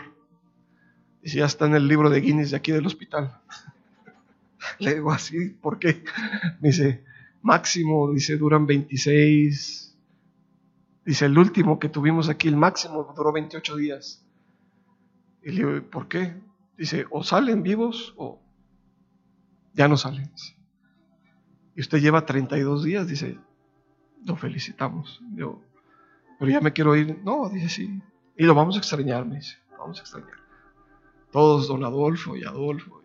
[1.25, 3.41] Dice, ya está en el libro de Guinness de aquí del hospital.
[4.79, 6.03] Le digo así, ¿por qué?
[6.61, 7.03] Me dice,
[7.41, 9.85] máximo, dice, duran 26,
[11.03, 14.23] Dice, el último que tuvimos aquí, el máximo, duró 28 días.
[15.43, 16.35] Y le digo, ¿por qué?
[16.77, 18.39] Dice, o salen vivos o
[19.73, 20.31] ya no salen.
[21.75, 23.39] Y usted lleva 32 días, dice,
[24.25, 25.21] lo felicitamos.
[25.33, 25.59] Yo,
[26.37, 27.19] pero ya me quiero ir.
[27.23, 27.99] No, dice, sí.
[28.37, 30.44] Y lo vamos a extrañar, me dice, vamos a extrañar.
[31.35, 33.01] Todos, don Adolfo y Adolfo,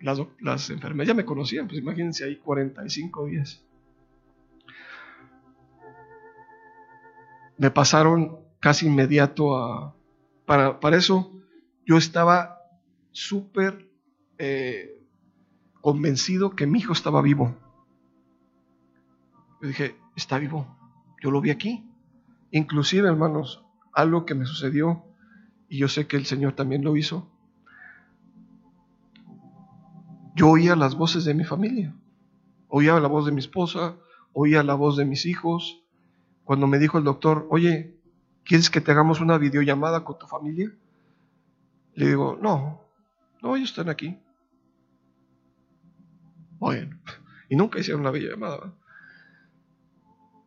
[0.00, 3.62] las, las enfermeras ya me conocían, pues imagínense ahí 45 días.
[7.58, 9.94] Me pasaron casi inmediato a...
[10.46, 11.30] Para, para eso
[11.84, 12.58] yo estaba
[13.12, 13.90] súper
[14.38, 15.04] eh,
[15.82, 17.54] convencido que mi hijo estaba vivo.
[19.60, 20.74] Yo dije, está vivo.
[21.22, 21.86] Yo lo vi aquí.
[22.50, 23.62] Inclusive, hermanos,
[23.92, 25.04] algo que me sucedió,
[25.68, 27.30] y yo sé que el Señor también lo hizo.
[30.38, 31.92] Yo oía las voces de mi familia.
[32.68, 33.96] Oía la voz de mi esposa,
[34.32, 35.82] oía la voz de mis hijos.
[36.44, 37.98] Cuando me dijo el doctor, oye,
[38.44, 40.72] ¿quieres que te hagamos una videollamada con tu familia?
[41.94, 42.80] Le digo, no,
[43.42, 44.16] no, ellos están aquí.
[46.60, 46.96] Bueno,
[47.48, 48.72] y nunca hicieron una videollamada.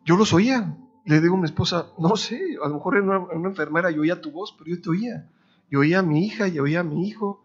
[0.05, 0.77] Yo los oía.
[1.03, 4.21] Le digo a mi esposa, no sé, a lo mejor en una, enfermera yo oía
[4.21, 5.29] tu voz, pero yo te oía.
[5.69, 7.43] Yo oía a mi hija, y oía a mi hijo,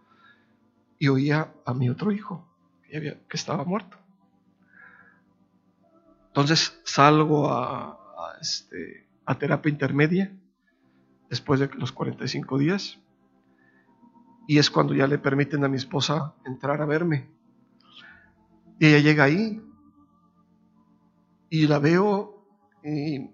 [0.98, 2.46] y oía a mi otro hijo,
[2.88, 3.96] que, estaba muerto.
[6.28, 7.98] Entonces salgo a,
[8.40, 10.36] este, a terapia intermedia
[11.28, 12.98] después de los 45 días.
[14.48, 17.28] Y es cuando ya le permiten a mi esposa entrar a verme.
[18.78, 19.60] Y ella llega ahí
[21.48, 22.46] y la veo
[22.84, 23.30] y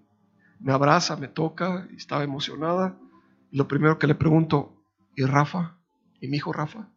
[0.59, 2.97] me abraza, me toca, estaba emocionada.
[3.51, 4.81] Y lo primero que le pregunto,
[5.15, 5.77] ¿y Rafa?
[6.19, 6.89] ¿Y mi hijo Rafa?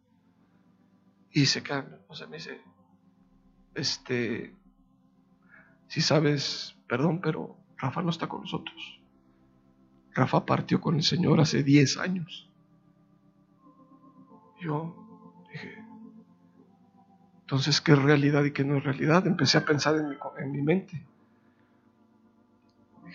[1.31, 2.61] Y se queda, o sea, me dice,
[3.75, 4.55] este,
[5.89, 9.01] si sabes, perdón, pero Rafa no está con nosotros.
[10.15, 12.51] Rafa partió con el Señor hace 10 años.
[14.61, 14.97] Yo
[15.53, 15.85] dije,
[17.41, 19.27] entonces, ¿qué es realidad y qué no es realidad?
[19.27, 21.07] Empecé a pensar en mi, en mi mente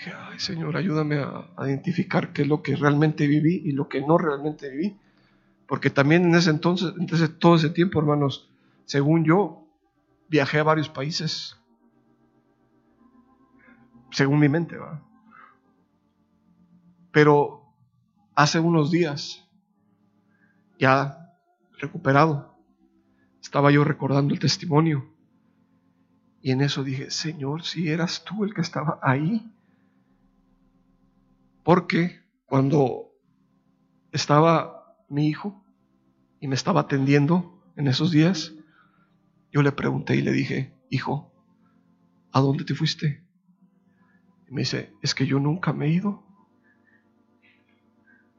[0.02, 4.02] dije, ay Señor, ayúdame a, identificar qué es lo que realmente viví y lo que
[4.02, 4.98] no realmente viví.
[5.72, 8.52] Porque también en ese entonces, entonces todo ese tiempo, hermanos,
[8.84, 9.70] según yo,
[10.28, 11.56] viajé a varios países.
[14.12, 15.02] Según mi mente, va.
[17.14, 17.74] Pero
[18.36, 19.48] hace unos días,
[20.78, 21.38] ya
[21.78, 22.54] recuperado,
[23.42, 25.10] estaba yo recordando el testimonio.
[26.42, 29.50] Y en eso dije, Señor, si eras tú el que estaba ahí,
[31.64, 33.14] porque cuando
[34.12, 35.61] estaba mi hijo
[36.42, 38.54] y me estaba atendiendo en esos días,
[39.52, 41.32] yo le pregunté y le dije, hijo,
[42.32, 43.24] ¿a dónde te fuiste?
[44.50, 46.24] Y me dice, es que yo nunca me he ido.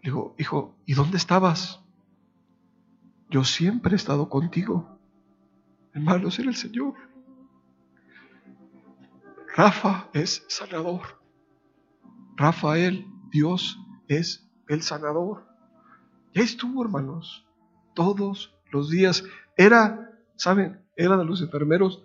[0.03, 1.81] Le digo, hijo, ¿y dónde estabas?
[3.31, 4.99] Yo siempre he estado contigo.
[5.95, 6.95] Hermanos, era el Señor.
[9.55, 11.23] Rafa es sanador.
[12.35, 13.79] Rafael Dios
[14.09, 15.47] es el sanador.
[16.35, 17.47] Ya estuvo, hermanos,
[17.95, 19.25] todos los días.
[19.57, 20.81] Era, ¿saben?
[20.97, 22.03] Era de los enfermeros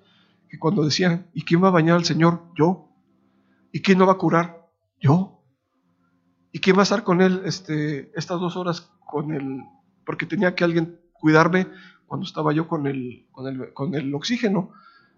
[0.50, 2.44] que cuando decían, ¿y quién va a bañar al Señor?
[2.56, 2.90] Yo.
[3.72, 4.70] ¿Y quién no va a curar?
[5.00, 5.44] Yo.
[6.52, 9.64] ¿Y quién va a estar con él este, estas dos horas con él?
[10.06, 11.68] Porque tenía que alguien cuidarme
[12.06, 14.72] cuando estaba yo con el, con el, con el oxígeno,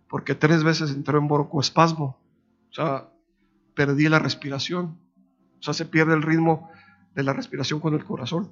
[0.08, 2.20] porque tres veces entró en broncoespasmo.
[2.70, 3.10] O sea,
[3.76, 5.00] perdí la respiración.
[5.60, 6.70] O sea, se pierde el ritmo
[7.14, 8.50] de la respiración con el corazón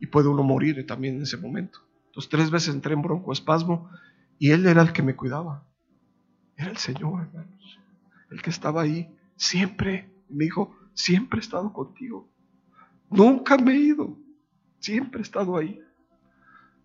[0.00, 1.78] y puede uno morir también en ese momento.
[2.06, 3.90] Entonces, tres veces entré en broncoespasmo
[4.38, 5.64] y él era el que me cuidaba.
[6.56, 7.78] Era el Señor, hermanos.
[8.30, 10.10] El que estaba ahí siempre.
[10.28, 12.28] Me dijo, siempre he estado contigo.
[13.10, 14.16] Nunca me he ido.
[14.78, 15.80] Siempre he estado ahí.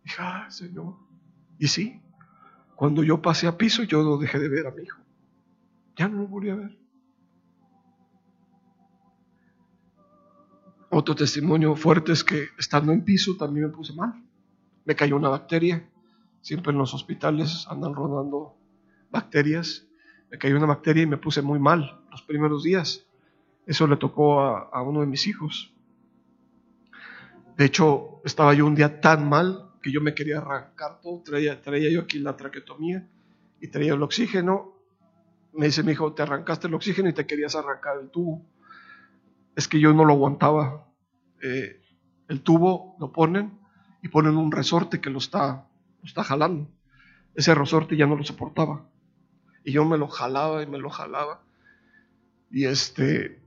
[0.03, 0.95] Dije, ah, Señor.
[1.57, 2.01] Y sí,
[2.75, 5.01] cuando yo pasé a piso, yo lo dejé de ver a mi hijo.
[5.95, 6.77] Ya no lo volví a ver.
[10.97, 14.13] Otro testimonio fuerte es que estando en piso también me puse mal.
[14.85, 15.89] Me cayó una bacteria.
[16.39, 18.55] Siempre en los hospitales andan rodando
[19.11, 19.85] bacterias.
[20.31, 23.05] Me cayó una bacteria y me puse muy mal los primeros días.
[23.65, 25.73] Eso le tocó a, uno de mis hijos.
[27.57, 31.21] De hecho, estaba yo un día tan mal que yo me quería arrancar todo.
[31.25, 33.05] Traía, traía yo aquí la traquetomía
[33.59, 34.77] y traía el oxígeno.
[35.51, 38.45] Me dice mi hijo, te arrancaste el oxígeno y te querías arrancar el tubo
[39.55, 40.84] es que yo no lo aguantaba.
[41.45, 41.79] Eh,
[42.27, 43.59] el tubo lo ponen
[44.01, 45.67] y ponen un resorte que lo está,
[46.01, 46.67] lo está jalando.
[47.35, 48.89] Ese resorte ya no lo soportaba.
[49.63, 51.43] Y yo me lo jalaba y me lo jalaba.
[52.49, 53.43] Y este,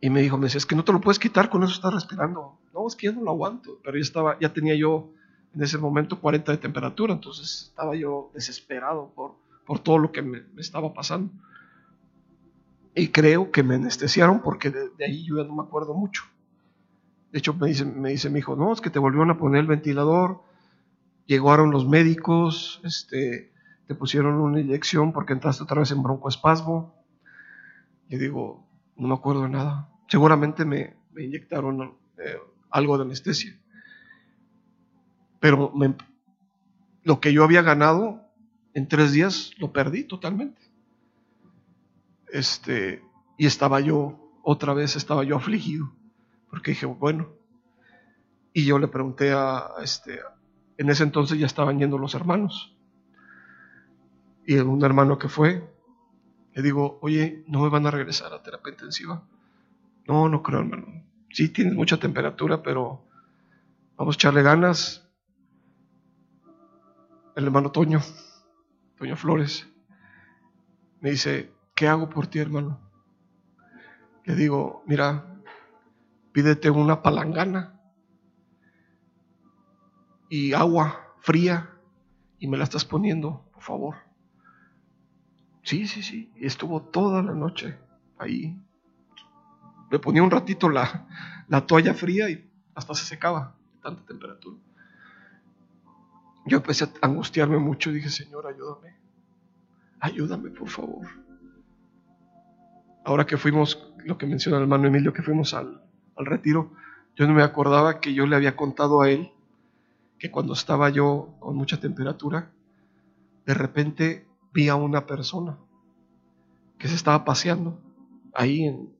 [0.00, 1.92] Y me dijo, me decía, es que no te lo puedes quitar, con eso estás
[1.92, 2.58] respirando.
[2.72, 3.78] No, es que ya no lo aguanto.
[3.84, 5.12] Pero ya estaba, ya tenía yo
[5.54, 10.22] en ese momento 40 de temperatura, entonces estaba yo desesperado por, por todo lo que
[10.22, 11.32] me, estaba pasando.
[12.94, 16.24] Y creo que me anestesiaron porque de, ahí yo ya no me acuerdo mucho.
[17.32, 19.60] De hecho, me dice, me dice mi hijo, no, es que te volvieron a poner
[19.60, 20.42] el ventilador,
[21.26, 23.52] llegaron los médicos, este,
[23.86, 26.94] te pusieron una inyección porque entraste otra vez en broncoespasmo.
[28.08, 28.66] Le digo,
[28.96, 29.88] no me acuerdo de nada.
[30.08, 32.36] Seguramente me, inyectaron eh,
[32.70, 33.58] algo de anestesia.
[35.38, 35.72] Pero
[37.02, 38.28] lo que yo había ganado
[38.74, 40.60] en tres días lo perdí totalmente.
[42.32, 43.02] Este,
[43.38, 45.92] y estaba yo, otra vez estaba yo afligido,
[46.50, 47.28] porque dije, bueno,
[48.52, 50.20] y yo le pregunté a, este,
[50.76, 52.76] en ese entonces ya estaban yendo los hermanos.
[54.44, 55.72] Y un hermano que fue,
[56.52, 59.22] le digo, oye, ¿no me van a regresar a terapia intensiva?
[60.08, 61.04] No, no creo, hermano.
[61.30, 63.04] Sí tienes mucha temperatura, pero
[63.96, 65.08] vamos a echarle ganas.
[67.36, 68.00] El hermano Toño,
[68.98, 69.68] Toño Flores,
[71.00, 72.80] me dice, ¿qué hago por ti, hermano?
[74.24, 75.39] Le digo, mira,
[76.32, 77.80] pídete una palangana
[80.28, 81.70] y agua fría
[82.38, 83.94] y me la estás poniendo, por favor.
[85.62, 86.32] Sí, sí, sí.
[86.36, 87.78] Estuvo toda la noche
[88.18, 88.58] ahí.
[89.90, 91.06] Le ponía un ratito la,
[91.48, 94.56] la toalla fría y hasta se secaba de tanta temperatura.
[96.46, 98.96] Yo empecé a angustiarme mucho y dije, Señor, ayúdame.
[100.00, 101.06] Ayúdame, por favor.
[103.04, 105.82] Ahora que fuimos, lo que menciona el hermano Emilio, que fuimos al,
[106.20, 106.72] al retiro,
[107.16, 109.32] yo no me acordaba que yo le había contado a él
[110.18, 112.50] que cuando estaba yo con mucha temperatura,
[113.46, 115.58] de repente vi a una persona
[116.78, 117.78] que se estaba paseando
[118.34, 118.94] ahí en,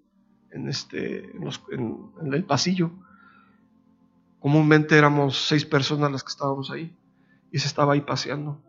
[0.50, 1.30] en este,
[1.70, 2.90] en, el pasillo.
[4.38, 6.96] Comúnmente éramos seis personas las que estábamos ahí
[7.52, 8.60] y se estaba ahí paseando.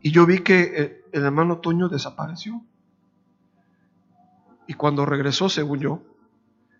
[0.00, 2.62] Y yo vi que eh, el hermano Toño desapareció.
[4.66, 6.02] Y cuando regresó, según yo,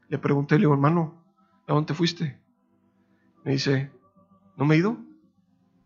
[0.08, 1.22] le pregunté, le digo, hermano,
[1.66, 2.40] ¿a dónde fuiste?
[3.44, 3.92] Me dice,
[4.56, 4.96] ¿no me he ido?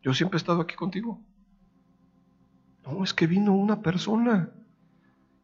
[0.02, 1.20] Yo siempre he estado aquí contigo.
[2.84, 4.52] No, es que vino una persona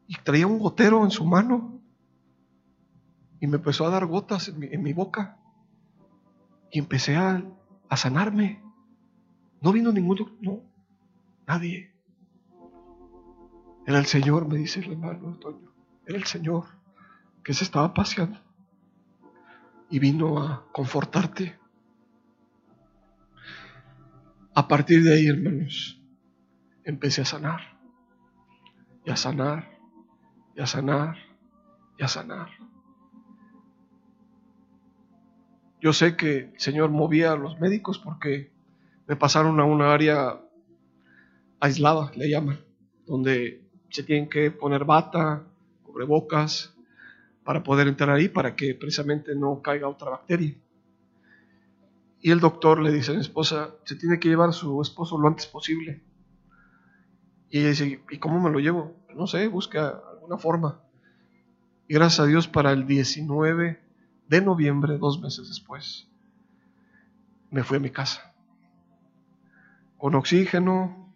[0.06, 1.80] y traía un gotero en su mano
[3.40, 5.38] y me empezó a dar gotas en mi, boca
[6.70, 7.44] y empecé a,
[7.88, 8.60] a, sanarme.
[9.60, 10.62] No vino ningún no,
[11.46, 11.92] nadie.
[13.86, 15.72] Era el Señor, me dice el hermano Antonio.
[16.06, 16.64] Era el Señor
[17.44, 18.47] que se estaba paseando
[19.90, 21.58] y vino a confortarte.
[24.54, 26.00] A partir de ahí, hermanos,
[26.84, 27.60] empecé a sanar,
[29.04, 29.78] y a sanar,
[30.56, 31.16] y a sanar,
[31.98, 32.48] y a sanar.
[35.80, 38.50] Yo sé que el Señor movía a los médicos porque
[39.06, 40.40] me pasaron a una área
[41.60, 42.58] aislada, le llaman,
[43.06, 45.44] donde se tienen que poner bata,
[45.84, 46.76] cubrebocas,
[47.48, 50.54] para poder entrar ahí, para que precisamente no caiga otra bacteria.
[52.20, 55.16] Y el doctor le dice a mi esposa, se tiene que llevar a su esposo
[55.16, 56.02] lo antes posible.
[57.48, 58.94] Y ella dice, ¿y cómo me lo llevo?
[59.16, 60.82] No sé, busca alguna forma.
[61.88, 63.80] Y gracias a Dios para el 19
[64.26, 66.06] de noviembre, dos meses después,
[67.50, 68.34] me fui a mi casa.
[69.96, 71.14] Con oxígeno.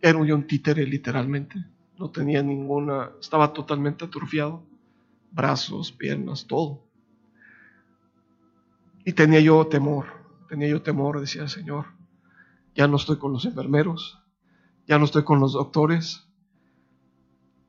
[0.00, 1.64] Era un títere literalmente.
[2.00, 4.64] No tenía ninguna, estaba totalmente atrofiado.
[5.30, 6.82] Brazos, piernas, todo.
[9.04, 10.06] Y tenía yo temor,
[10.48, 12.00] tenía yo temor, decía el Señor
[12.74, 14.22] ya no estoy con los enfermeros,
[14.86, 16.26] ya no estoy con los doctores,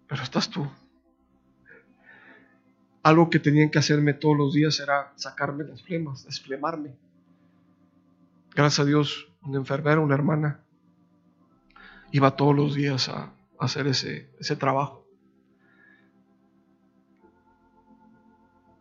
[0.08, 0.70] pero estás tú.
[3.04, 6.96] Algo que tenían que hacerme todos los días era sacarme las flemas, desflemarme.
[8.54, 10.64] Gracias a Dios, una enfermera, una hermana,
[12.12, 15.07] iba todos los días a, hacer ese, ese trabajo.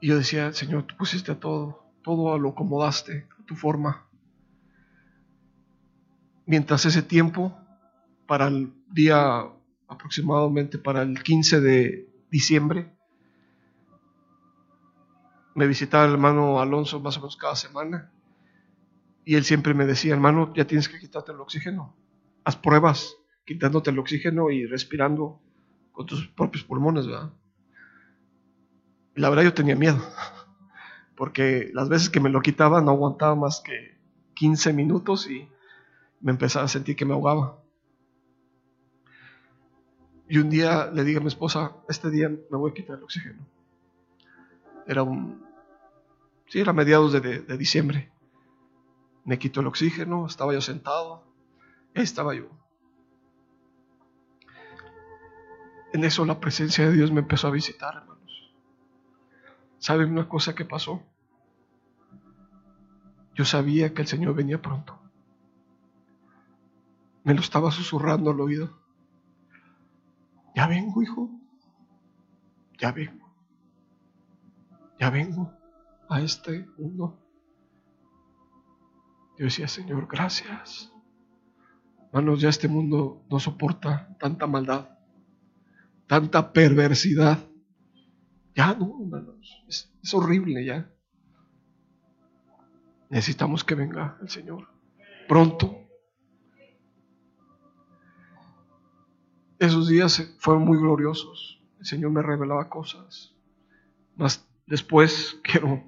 [0.00, 4.10] Y yo decía, Señor, tú pusiste todo, todo lo acomodaste a tu forma
[6.50, 7.56] mientras ese tiempo,
[8.26, 9.46] para el día
[9.86, 12.92] aproximadamente para el 15 de diciembre,
[15.54, 18.10] me visitaba el hermano Alonso más o menos cada semana
[19.24, 21.94] y él siempre me decía, hermano, ya tienes que quitarte el oxígeno,
[22.42, 23.16] haz pruebas
[23.50, 25.40] quitándote el oxígeno y respirando
[25.90, 27.32] con tus propios pulmones, ¿verdad?
[29.16, 29.98] la verdad yo tenía miedo,
[31.16, 33.98] porque las veces que me lo quitaba no aguantaba más que
[34.34, 35.48] 15 minutos y
[36.20, 37.58] me empezaba a sentir que me ahogaba.
[40.28, 43.02] Y un día le dije a mi esposa, este día me voy a quitar el
[43.02, 43.44] oxígeno.
[44.86, 45.44] Era un,
[46.46, 48.12] sí, era mediados de, de, diciembre.
[49.24, 51.24] Me quito el oxígeno, estaba yo sentado,
[51.96, 52.59] ahí estaba yo.
[55.92, 58.52] En eso la presencia de Dios me empezó a visitar, hermanos.
[59.78, 61.02] ¿Saben una cosa que pasó?
[63.34, 64.98] Yo sabía que el Señor venía pronto.
[67.24, 68.78] Me lo estaba susurrando al oído.
[70.54, 71.30] Ya vengo, hijo.
[72.78, 73.30] Ya vengo.
[74.98, 75.52] Ya vengo
[76.08, 77.18] a este mundo.
[79.38, 80.92] Yo decía, Señor, gracias.
[82.12, 84.90] Hermanos, ya este mundo no soporta tanta maldad,
[86.10, 87.38] tanta perversidad.
[88.56, 90.92] Ya no, hermanos, es, es horrible ya.
[93.10, 94.66] Necesitamos que venga el Señor
[95.28, 95.86] pronto.
[99.60, 101.62] Esos días fueron muy gloriosos.
[101.78, 103.32] El Señor me revelaba cosas.
[104.16, 105.84] Más después quiero,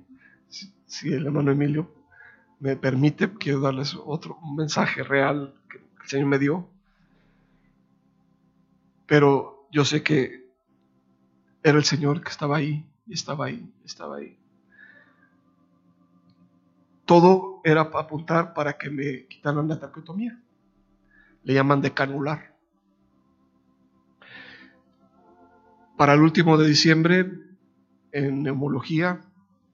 [0.86, 1.92] si el hermano Emilio
[2.60, 6.70] me permite, quiero darles otro mensaje real que el Señor me dio.
[9.06, 10.52] Pero yo sé que
[11.62, 14.38] era el Señor que estaba ahí, estaba ahí, estaba ahí.
[17.06, 20.40] Todo era para apuntar para que me quitaran la traqueotomía.
[21.42, 22.54] Le llaman decanular.
[25.96, 27.32] Para el último de diciembre,
[28.12, 29.20] en neumología,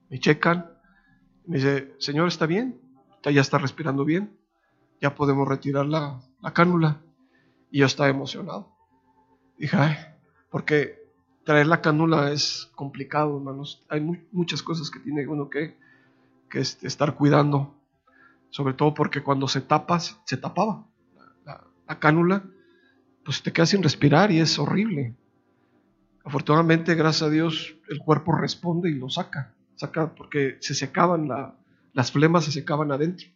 [0.09, 0.71] me checan,
[1.45, 2.79] me dice, Señor, ¿está bien?
[3.23, 4.37] Ya está respirando bien,
[5.01, 6.21] ya podemos retirar la,
[6.53, 7.01] cánula.
[7.69, 8.78] Y yo estaba emocionado.
[9.59, 9.77] Dije,
[10.49, 10.99] porque
[11.43, 13.85] traer la cánula es complicado, hermanos.
[13.89, 14.01] Hay
[14.31, 15.77] muchas cosas que tiene uno que,
[16.49, 17.75] que este, estar cuidando.
[18.49, 20.87] Sobre todo porque cuando se tapa, se tapaba
[21.45, 22.43] la, la cánula,
[23.23, 25.15] pues te quedas sin respirar y es horrible.
[26.23, 29.53] Afortunadamente, gracias a Dios, el cuerpo responde y lo saca.
[29.75, 31.27] Saca porque se secaban,
[31.93, 33.27] las flemas se secaban adentro.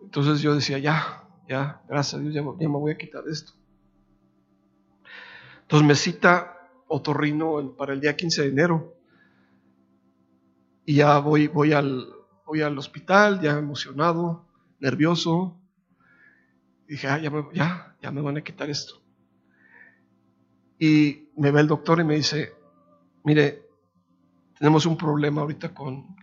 [0.00, 3.52] Entonces yo decía, ya, ya, gracias a Dios, ya, me voy a quitar esto.
[5.70, 8.96] Entonces me cita Otorrino para el día 15 de enero.
[10.84, 12.08] Y ya voy, voy, al,
[12.44, 14.48] voy al hospital, ya emocionado,
[14.80, 15.56] nervioso.
[16.88, 19.00] dije, ah, ya, ya, ya me van a quitar esto.
[20.76, 22.52] Y me ve el doctor y me dice,
[23.22, 23.62] mire,
[24.58, 26.16] tenemos un problema ahorita con,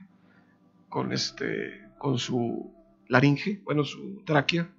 [0.90, 2.70] con, este, con su
[3.08, 4.70] laringe, bueno, su tráquea.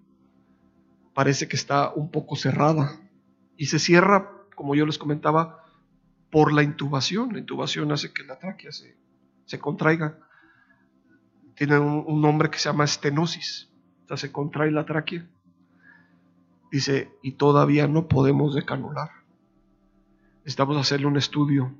[1.14, 3.00] Parece que está un poco cerrada
[3.56, 5.64] y se cierra, como yo les comentaba,
[6.30, 7.32] por la intubación.
[7.32, 8.98] La intubación hace que la tráquea se,
[9.46, 10.18] se contraiga.
[11.54, 13.70] Tiene un, nombre que se llama estenosis.
[14.04, 15.26] O sea, se contrae la tráquea.
[16.70, 19.18] Dice, y todavía no podemos decanular
[20.48, 21.74] necesitamos hacerle un estudio,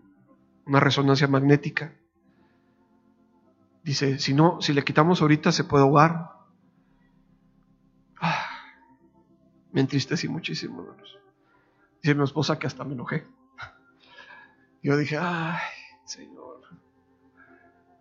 [0.67, 1.95] una resonancia magnética.
[3.83, 6.33] Dice, si no, si le quitamos ahorita se puede ahogar.
[8.21, 8.45] Ah,
[9.73, 11.19] me entristecí muchísimo, hermanos.
[12.03, 13.27] Dice mi esposa que hasta me enojé.
[14.83, 15.59] Yo dije, ay,
[16.05, 16.63] Señor.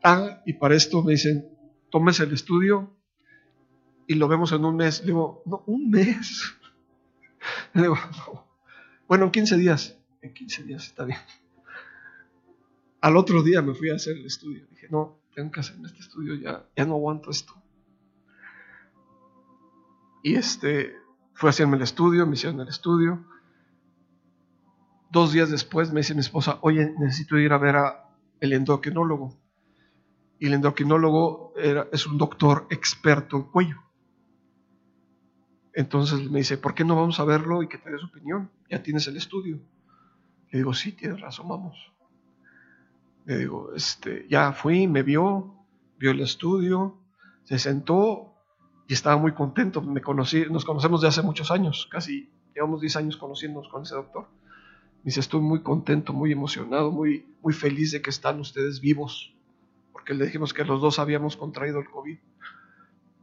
[0.04, 1.48] Ah, y para esto me dicen,
[1.90, 2.96] tómese el estudio
[4.06, 5.02] y lo vemos en un mes.
[5.02, 6.56] Le digo, no, un mes.
[7.74, 8.48] Le digo, no.
[9.08, 11.20] Bueno, en 15 días en 15 días está bien.
[13.02, 14.68] Al otro día me fui a hacer el estudio.
[14.72, 17.54] Dije, no, tengo que hacerme este estudio, ya, ya no aguanto esto.
[20.24, 20.96] Y este,
[21.34, 23.26] fui a hacerme el estudio, me hicieron el estudio.
[25.12, 29.38] Dos días después me dice mi esposa, oye, necesito ir a ver a el endocrinólogo.
[30.40, 31.54] Y el endocrinólogo
[31.92, 33.78] es un doctor experto en cuello.
[35.74, 38.50] Entonces me dice, ¿por qué no vamos a verlo y que te su opinión?
[38.70, 39.60] Ya tienes el estudio.
[40.52, 41.78] Le digo, sí, tienes razón, vamos.
[43.26, 45.54] Le digo, este, ya fui, me vio,
[46.00, 46.98] vio el estudio,
[47.44, 48.34] se sentó
[48.88, 49.82] y estaba muy contento.
[49.82, 53.96] Me conocí, nos conocemos de hace muchos años, casi llevamos 10 años conociéndonos con ese
[53.96, 54.28] doctor.
[55.08, 59.34] Dice, estoy muy contento, muy emocionado, muy, muy feliz de que están ustedes vivos,
[59.94, 62.18] porque le dijimos que los dos habíamos contraído el COVID.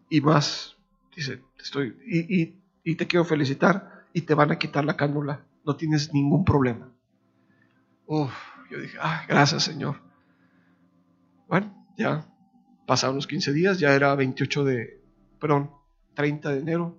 [0.09, 0.79] Y más,
[1.15, 6.15] dice, estoy, y te quiero felicitar y te van a quitar la cánula, no tienes
[6.15, 6.91] ningún problema.
[8.07, 8.33] Uf,
[8.71, 10.01] yo dije, ah, gracias Señor.
[11.47, 12.27] Bueno, ya
[12.87, 15.03] pasaron los 15 días, ya era 28 de,
[15.39, 15.71] perdón,
[16.15, 16.99] 30 de enero.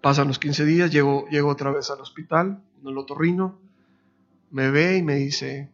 [0.00, 3.58] Pasan los 15 días, llego, llego otra vez al hospital, con el otorrino,
[4.50, 5.70] me ve y me dice,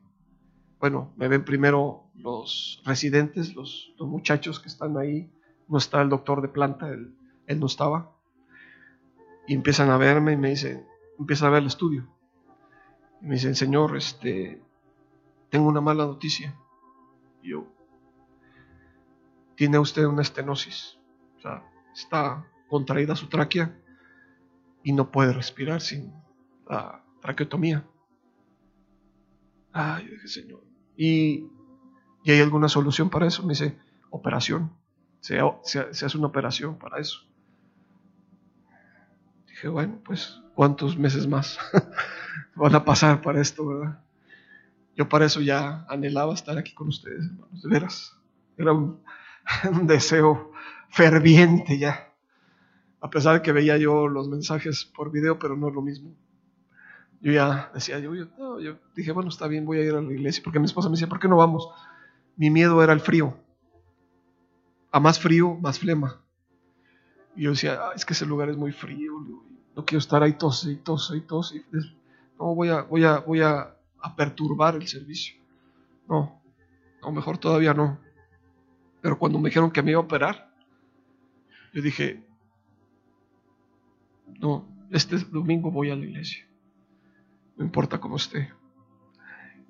[0.80, 5.30] bueno, me ven primero los residentes, los, muchachos que están ahí,
[5.68, 7.14] no está el doctor de planta, él,
[7.46, 8.12] él no estaba,
[9.46, 10.86] y empiezan a verme y me dicen,
[11.18, 12.08] empieza a ver el estudio.
[13.20, 14.62] Y me dicen, Señor, este,
[15.50, 16.54] tengo una mala noticia.
[17.42, 17.66] Y yo,
[19.54, 20.98] tiene usted una estenosis.
[21.38, 21.62] O sea,
[21.94, 23.78] está contraída su tráquea
[24.82, 26.12] y no puede respirar sin
[26.68, 27.84] la traqueotomía.
[29.72, 30.62] Ay, dije, Señor.
[30.96, 31.48] ¿Y,
[32.22, 33.42] ¿Y, hay alguna solución para eso?
[33.42, 33.76] Me dice,
[34.10, 34.72] operación.
[35.20, 37.20] Se hace una operación para eso.
[39.48, 41.58] Dije, bueno, pues, ¿cuántos meses más
[42.54, 44.00] van a pasar para esto, verdad?
[44.96, 48.16] Yo para eso ya anhelaba estar aquí con ustedes, hermanos, de veras.
[48.56, 49.00] Era un,
[49.70, 50.52] un deseo
[50.88, 52.12] ferviente ya.
[53.00, 56.14] A pesar de que veía yo los mensajes por video, pero no es lo mismo.
[57.24, 60.02] Yo ya decía, yo, yo, no, yo dije, bueno, está bien, voy a ir a
[60.02, 61.70] la iglesia, porque mi esposa me decía, ¿por qué no vamos?
[62.36, 63.34] Mi miedo era el frío.
[64.90, 66.20] A más frío, más flema.
[67.34, 69.14] Y yo decía, ah, es que ese lugar es muy frío,
[69.74, 71.54] no quiero estar ahí tos y tos y tos.
[72.38, 73.40] no, voy a, voy a, voy
[74.14, 75.34] perturbar el servicio.
[76.06, 76.42] No,
[77.00, 77.98] no, mejor todavía no.
[79.00, 80.54] Pero cuando me dijeron que me iba a operar,
[81.72, 82.22] yo dije,
[84.38, 86.46] no, este domingo voy a la iglesia.
[87.56, 88.52] No importa cómo esté.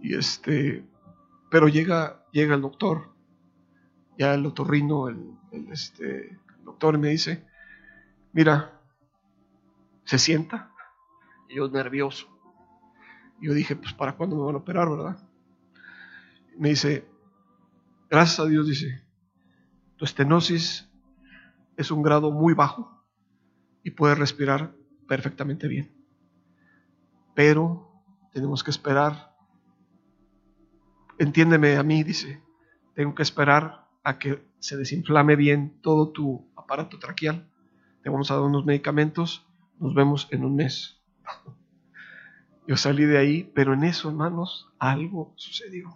[0.00, 0.84] Y este,
[1.50, 3.14] pero llega, llega el doctor,
[4.18, 7.46] ya el otorrino, el, el, este, doctor me dice,
[8.32, 8.80] mira,
[10.04, 10.70] se sienta.
[11.48, 12.28] Y yo nervioso.
[13.40, 15.18] Yo dije, pues para cuándo me van a operar, ¿verdad?
[16.56, 17.08] Me dice,
[18.08, 19.04] gracias a Dios, dice,
[19.96, 20.90] tu estenosis
[21.76, 23.04] es un grado muy bajo
[23.82, 24.74] y puedes respirar
[25.06, 26.03] perfectamente bien.
[27.34, 29.34] Pero tenemos que esperar.
[31.18, 32.42] Entiéndeme a mí, dice,
[32.94, 37.48] tengo que esperar a que se desinflame bien todo tu aparato traqueal.
[38.02, 39.46] Te vamos a dar unos medicamentos,
[39.78, 41.02] nos vemos en un mes.
[42.66, 45.94] Yo salí de ahí, pero en eso, hermanos, algo sucedió.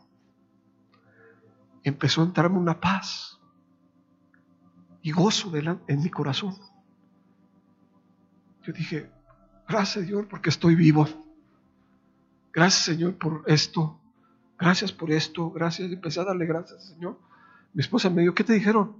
[1.82, 3.40] Empezó a entrarme una paz
[5.02, 6.54] y gozo en mi corazón.
[8.62, 9.10] Yo dije,
[9.66, 11.06] gracias Señor porque estoy vivo.
[12.52, 14.00] Gracias Señor por esto.
[14.58, 15.50] Gracias por esto.
[15.50, 15.90] Gracias.
[15.90, 17.18] Empecé a darle gracias Señor.
[17.72, 18.96] Mi esposa me dijo, ¿qué te dijeron?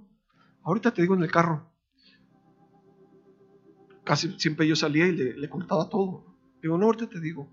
[0.63, 1.71] Ahorita te digo en el carro.
[4.03, 6.25] Casi siempre yo salía y le, contaba todo.
[6.61, 7.47] Digo, no, ahorita te digo.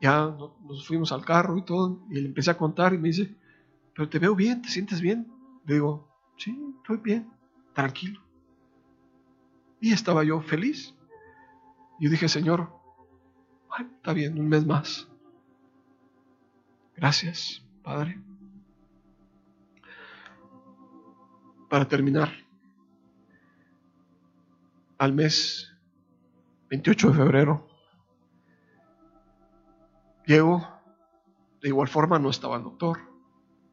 [0.00, 2.04] Ya nos fuimos al carro y todo.
[2.10, 3.34] Y le empecé a contar y me dice,
[3.94, 5.30] pero te veo bien, te sientes bien.
[5.64, 7.30] digo, Sí, estoy bien,
[7.74, 8.20] tranquilo.
[9.80, 10.94] Y estaba yo feliz.
[12.00, 12.72] Y dije, Señor,
[13.80, 15.08] está bien, un mes más.
[16.96, 18.20] Gracias, Padre.
[21.68, 22.30] Para terminar,
[24.98, 25.72] al mes
[26.70, 27.68] 28 de febrero,
[30.24, 30.66] llego,
[31.60, 32.98] de igual forma no estaba el doctor,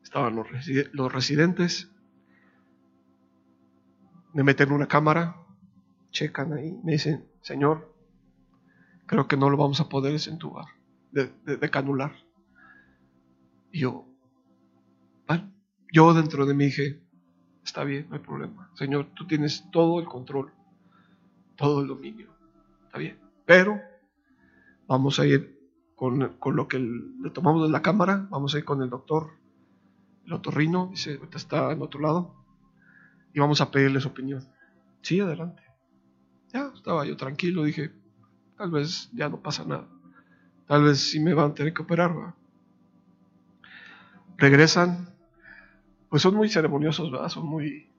[0.03, 0.47] estaban los,
[0.93, 1.91] los residentes,
[4.33, 5.35] me meten en una cámara,
[6.09, 7.90] checan ahí, me dicen, Señor,
[9.11, 10.67] creo que no lo vamos a poder desentubar,
[11.11, 11.33] de.
[13.73, 14.05] Y yo,
[15.27, 15.51] bueno,
[15.91, 17.03] yo dentro de mí dije,
[17.61, 18.71] está bien, no hay problema.
[18.73, 20.53] Señor, tú tienes todo el control,
[21.57, 22.29] todo el dominio,
[22.85, 23.19] está bien.
[23.45, 23.81] Pero
[24.87, 25.59] vamos a ir
[25.97, 29.31] con, con lo que le tomamos de la cámara, vamos a ir con el doctor,
[30.25, 32.33] el otorrino, dice, está en otro lado,
[33.33, 34.41] y vamos a pedirle su opinión.
[35.01, 35.63] Sí, adelante.
[36.53, 38.00] Ya estaba yo tranquilo, dije,
[38.61, 39.87] tal vez ya no pasa nada.
[40.67, 42.35] Tal vez sí me van a tener que operar.
[44.37, 45.15] Regresan,
[46.09, 47.29] pues son muy ceremoniosos, ¿verdad?
[47.29, 47.91] Son muy,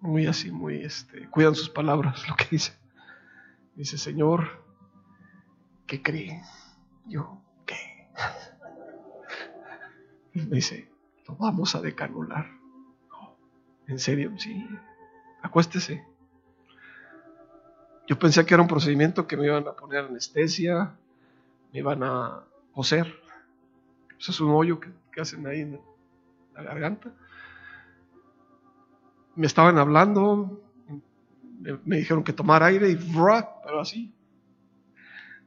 [0.00, 2.72] muy así, muy, este, cuidan sus palabras, lo que dice.
[3.74, 4.64] Dice, Señor,
[5.86, 6.40] ¿qué cree?
[7.04, 8.08] Yo, ¿qué?
[10.32, 10.90] Me dice,
[11.28, 12.46] lo vamos a decanular.
[13.86, 14.66] En serio, sí.
[15.42, 16.09] Acuéstese.
[18.10, 20.96] Yo pensé que era un procedimiento que me iban a poner anestesia,
[21.72, 22.42] me iban a
[22.72, 23.06] coser.
[24.18, 24.90] Eso es un hoyo que,
[25.20, 25.80] hacen ahí en
[26.54, 27.12] la garganta.
[29.36, 30.60] Me estaban hablando,
[31.84, 34.12] me, dijeron que tomar aire y pero así,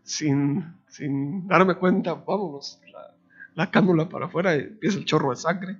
[0.03, 3.13] sin, sin darme cuenta, vamos, la,
[3.55, 5.77] la cánula para afuera empieza el chorro de sangre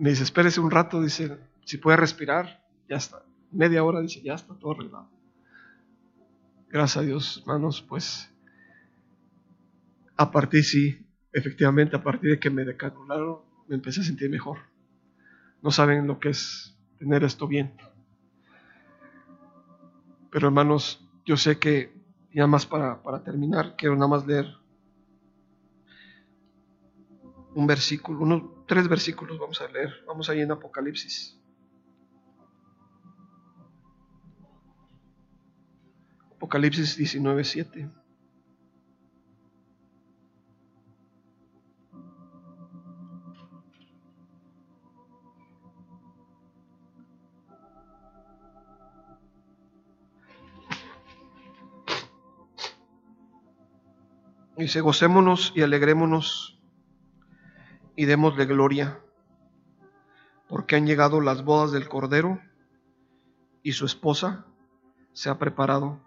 [0.00, 3.22] me dice, espérese un rato, dice, si puede respirar, ya está.
[3.52, 5.08] Media hora, dice, ya está todo arreglado.
[6.68, 8.30] Gracias a Dios, hermanos, pues
[10.16, 14.58] a partir, sí, efectivamente, a partir de que me decanularon, me empecé a sentir mejor.
[15.62, 17.72] No saben lo que es tener esto bien.
[20.30, 21.92] Pero hermanos, yo sé que,
[22.32, 24.60] ya más para, para terminar, quiero nada más leer
[27.54, 30.04] un versículo, unos tres versículos vamos a leer.
[30.06, 31.39] Vamos ahí en Apocalipsis.
[36.40, 37.90] Apocalipsis 19, 7.
[54.56, 56.58] Dice, gocémonos y alegrémonos
[57.96, 58.98] y démosle gloria,
[60.48, 62.40] porque han llegado las bodas del Cordero
[63.62, 64.46] y su esposa
[65.12, 66.00] se ha preparado.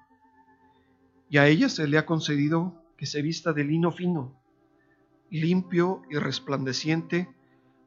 [1.30, 4.40] Y a ella se le ha concedido que se vista de lino fino,
[5.30, 7.34] limpio y resplandeciente,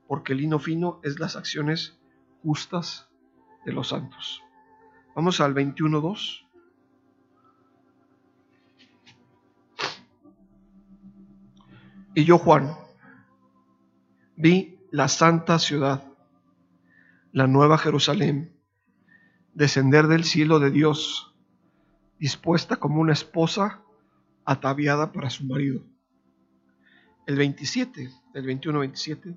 [0.08, 1.98] porque el lino fino es las acciones
[2.42, 3.08] justas
[3.64, 4.42] de los santos.
[5.14, 6.46] Vamos al 21.2.
[12.14, 12.74] Y yo, Juan,
[14.36, 16.04] vi la santa ciudad,
[17.32, 18.56] la nueva Jerusalén,
[19.52, 21.35] descender del cielo de Dios,
[22.18, 23.82] dispuesta como una esposa
[24.44, 25.82] ataviada para su marido.
[27.26, 29.36] El 27, el 21-27.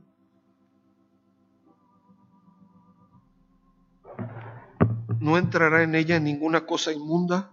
[5.19, 7.51] No entrará en ella ninguna cosa inmunda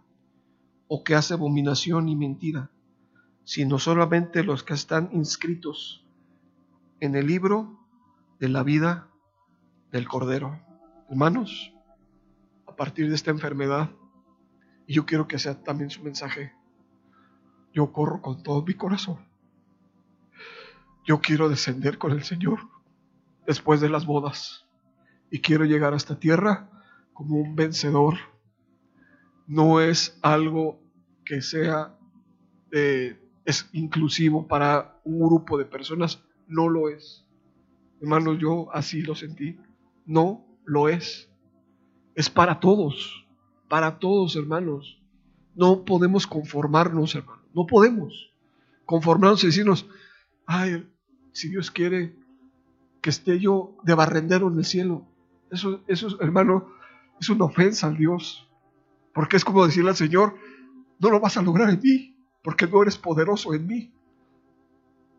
[0.89, 2.71] o que hace abominación y mentira,
[3.45, 6.05] sino solamente los que están inscritos
[7.01, 7.81] en el libro
[8.39, 9.09] de la vida
[9.91, 10.61] del Cordero.
[11.09, 11.73] Hermanos,
[12.67, 13.91] a partir de esta enfermedad,
[14.87, 16.53] y yo quiero que sea también su mensaje,
[17.73, 19.19] yo corro con todo mi corazón.
[21.05, 22.61] Yo quiero descender con el Señor
[23.47, 24.67] después de las bodas
[25.31, 26.71] y quiero llegar a esta tierra
[27.13, 28.17] como un vencedor.
[29.47, 30.81] No es algo
[31.25, 31.97] que sea
[32.73, 37.25] eh, es inclusivo para un grupo de personas no lo es.
[38.01, 39.59] Hermanos, yo así lo sentí.
[40.05, 41.31] No lo es.
[42.15, 43.26] Es para todos,
[43.69, 45.01] para todos, hermanos.
[45.55, 47.45] No podemos conformarnos, hermanos.
[47.55, 48.31] No podemos
[48.85, 49.87] conformarnos y decirnos,
[50.47, 50.87] ay,
[51.33, 52.15] si Dios quiere
[53.01, 55.07] que esté yo de barrendero en el cielo.
[55.51, 56.69] Eso, eso, hermano,
[57.21, 58.49] es una ofensa al Dios.
[59.13, 60.37] Porque es como decirle al Señor,
[60.99, 63.93] no lo vas a lograr en mí, porque no eres poderoso en mí.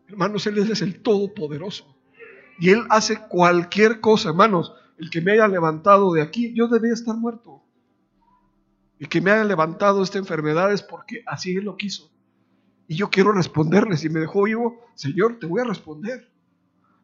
[0.06, 1.96] Hermanos, Él es el Todopoderoso.
[2.58, 4.72] Y Él hace cualquier cosa, hermanos.
[4.98, 7.62] El que me haya levantado de aquí, yo debía estar muerto.
[8.98, 12.10] El que me haya levantado esta enfermedad es porque así Él lo quiso.
[12.86, 13.96] Y yo quiero responderle.
[13.96, 16.30] Si me dejó vivo, Señor, te voy a responder.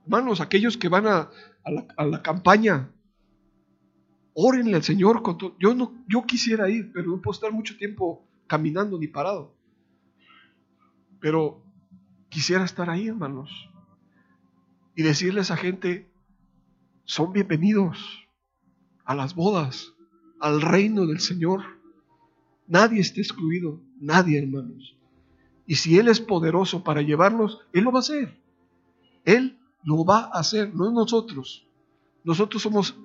[0.03, 1.31] Hermanos, aquellos que van a,
[1.99, 2.91] la, campaña,
[4.33, 5.23] órenle al Señor.
[5.23, 9.55] Con yo, no, yo quisiera ir, pero no puedo estar mucho tiempo caminando ni parado.
[11.21, 11.65] Pero
[12.35, 13.71] Quisiera estar ahí, hermanos,
[14.97, 16.13] y decirles a gente,
[17.05, 18.27] son bienvenidos
[19.05, 19.95] a las bodas,
[20.41, 21.63] al reino del Señor.
[22.67, 24.97] Nadie está excluido, nadie, hermanos.
[25.67, 28.37] Y si Él es poderoso para llevarnos, Él lo va a hacer.
[29.25, 31.67] Él lo va a hacer, no nosotros.
[32.23, 32.97] Nosotros somos,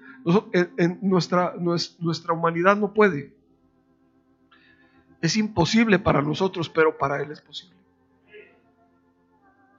[0.54, 3.36] en, nuestra, nuestra humanidad no puede.
[5.22, 7.76] Es imposible para nosotros, pero para Él es posible.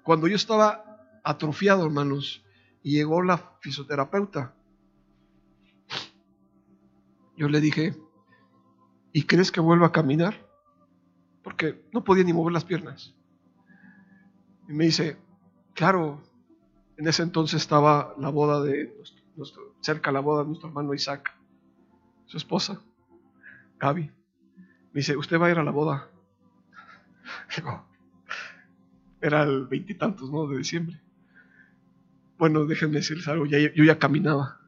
[0.03, 0.85] Cuando yo estaba
[1.25, 2.45] atrofiado, hermanos,
[2.83, 4.55] y llegó la fisioterapeuta,
[7.37, 7.95] yo le dije,
[9.13, 10.47] ¿y crees que vuelva a caminar?
[11.43, 13.15] Porque no podía ni mover las piernas.
[14.69, 15.17] Y me dice,
[15.75, 16.23] claro,
[16.97, 18.95] en ese entonces estaba la boda de
[19.81, 21.35] cerca la boda de nuestro hermano Isaac,
[22.27, 22.83] su esposa,
[23.79, 24.03] Gaby.
[24.93, 26.11] Me dice, ¿usted va a ir a la boda?
[29.21, 30.47] Era el veintitantos, ¿no?
[30.47, 31.01] De diciembre.
[32.39, 34.60] Bueno, déjenme decirles algo, yo ya caminaba,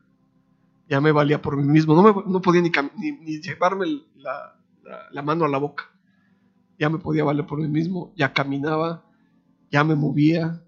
[0.88, 2.70] ya me valía por mí mismo, no, no podía ni,
[3.12, 4.58] ni, llevarme la,
[5.10, 5.90] la, mano a la boca,
[6.78, 9.04] ya me podía valer por mí mismo, ya caminaba,
[9.70, 10.62] ya me movía,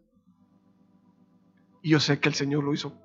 [1.83, 2.99] y yo sé que el Señor lo hizo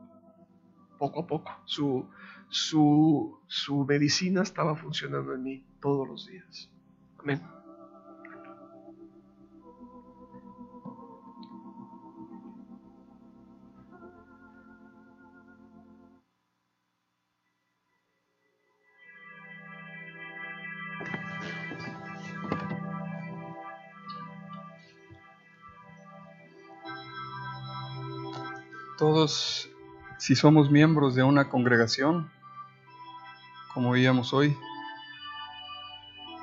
[0.97, 2.07] poco a poco, su,
[2.49, 6.70] su, su medicina estaba funcionando en mí todos los días.
[7.18, 7.59] Amén.
[30.17, 32.32] Si somos miembros de una congregación,
[33.73, 34.57] como veíamos hoy,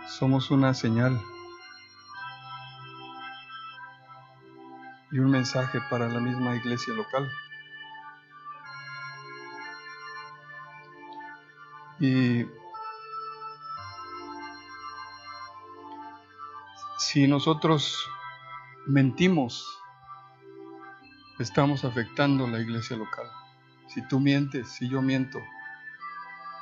[0.08, 1.20] somos una señal
[5.10, 7.30] y un mensaje para la misma iglesia local.
[11.98, 12.46] Y
[16.98, 18.08] si nosotros
[18.86, 19.66] mentimos,
[21.38, 23.26] estamos afectando la iglesia local.
[23.88, 25.40] Si tú mientes, si yo miento,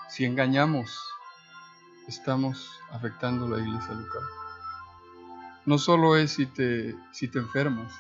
[0.09, 0.99] si engañamos,
[2.09, 4.23] estamos afectando la iglesia local.
[5.67, 7.93] No solo es si te, si te enfermas.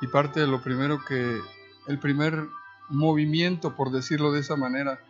[0.00, 1.40] Y parte de lo primero que,
[1.86, 2.48] el primer
[2.88, 5.00] movimiento, por decirlo de esa manera,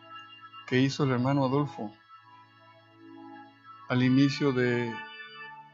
[0.66, 1.92] que hizo el hermano Adolfo
[3.88, 4.92] al inicio de,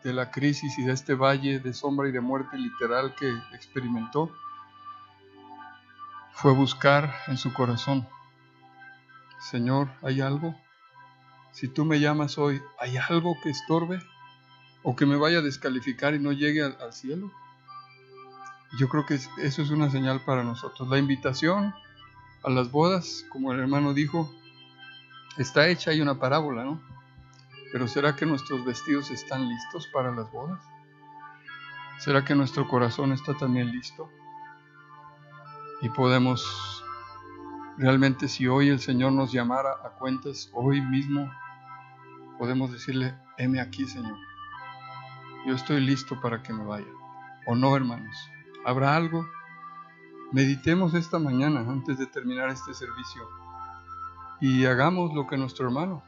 [0.05, 4.32] de la crisis y de este valle de sombra y de muerte literal que experimentó,
[6.32, 8.09] fue buscar en su corazón,
[9.38, 10.55] Señor, ¿hay algo?
[11.53, 14.00] Si tú me llamas hoy, ¿hay algo que estorbe?
[14.82, 17.30] ¿O que me vaya a descalificar y no llegue al, cielo?
[18.78, 20.88] Yo creo que eso es una señal para nosotros.
[20.88, 21.74] La invitación
[22.42, 24.32] a las bodas, como el hermano dijo,
[25.36, 26.80] está hecha, hay una parábola, ¿no?
[27.72, 30.62] Pero ¿será que nuestros vestidos están listos para las bodas?
[31.98, 34.10] ¿Será que nuestro corazón está también listo?
[35.80, 36.84] Y podemos,
[37.78, 41.32] realmente si hoy el Señor nos llamara a cuentas, hoy mismo
[42.38, 44.18] podemos decirle, heme aquí Señor,
[45.46, 46.92] yo estoy listo para que me vaya.
[47.46, 48.16] ¿O no, hermanos?
[48.64, 49.26] ¿Habrá algo?
[50.30, 53.22] Meditemos esta mañana antes de terminar este servicio
[54.40, 56.02] y hagamos lo que nuestro hermano,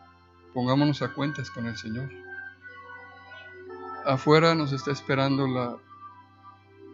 [0.55, 2.09] pongámonos a cuentas con el Señor.
[4.07, 5.77] Afuera nos está esperando la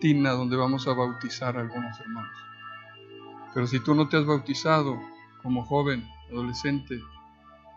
[0.00, 2.32] tina donde vamos a bautizar a algunos hermanos.
[3.52, 4.98] Pero si tú no te has bautizado
[5.42, 7.02] como joven, adolescente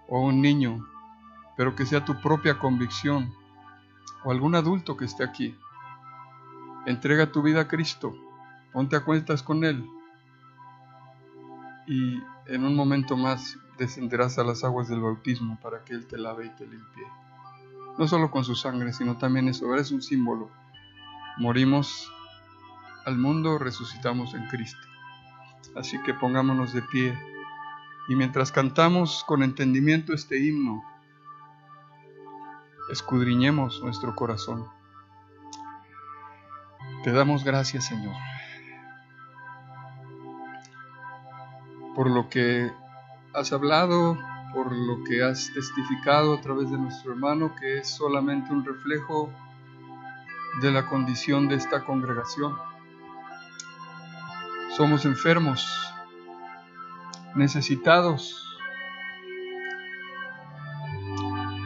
[0.07, 0.87] o un niño,
[1.57, 3.33] pero que sea tu propia convicción,
[4.23, 5.57] o algún adulto que esté aquí,
[6.85, 8.15] entrega tu vida a Cristo,
[8.71, 9.85] ponte a cuentas con Él
[11.87, 16.17] y en un momento más descenderás a las aguas del bautismo para que Él te
[16.17, 17.03] lave y te limpie.
[17.97, 20.49] No solo con su sangre, sino también eso, es un símbolo.
[21.37, 22.11] Morimos
[23.05, 24.87] al mundo, resucitamos en Cristo.
[25.75, 27.17] Así que pongámonos de pie
[28.07, 30.83] y mientras cantamos con entendimiento este himno,
[32.91, 34.67] escudriñemos nuestro corazón.
[37.03, 38.15] Te damos gracias, Señor,
[41.95, 42.71] por lo que
[43.33, 44.17] has hablado,
[44.53, 49.31] por lo que has testificado a través de nuestro hermano, que es solamente un reflejo
[50.61, 52.55] de la condición de esta congregación.
[54.77, 55.67] Somos enfermos,
[57.35, 58.39] necesitados,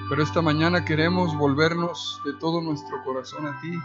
[0.09, 3.77] pero esta mañana queremos volvernos de todo nuestro corazón a ti.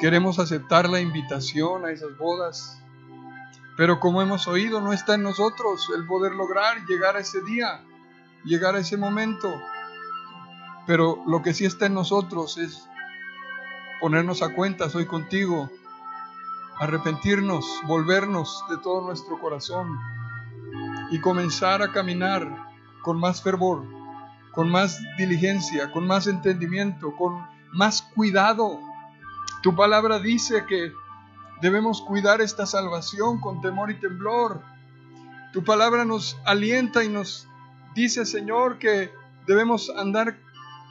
[0.00, 2.82] Queremos aceptar la invitación a esas bodas
[3.80, 7.82] pero como hemos oído, no está en nosotros el poder lograr llegar a ese día,
[8.44, 9.50] llegar a ese momento.
[10.86, 12.86] Pero lo que sí está en nosotros es
[13.98, 15.70] ponernos a cuentas hoy contigo,
[16.78, 19.98] arrepentirnos, volvernos de todo nuestro corazón
[21.10, 22.46] y comenzar a caminar
[23.00, 23.86] con más fervor,
[24.52, 28.78] con más diligencia, con más entendimiento, con más cuidado.
[29.62, 30.92] Tu palabra dice que
[31.60, 34.62] Debemos cuidar esta salvación con temor y temblor.
[35.52, 37.46] Tu palabra nos alienta y nos
[37.94, 39.10] dice, Señor, que
[39.46, 40.38] debemos andar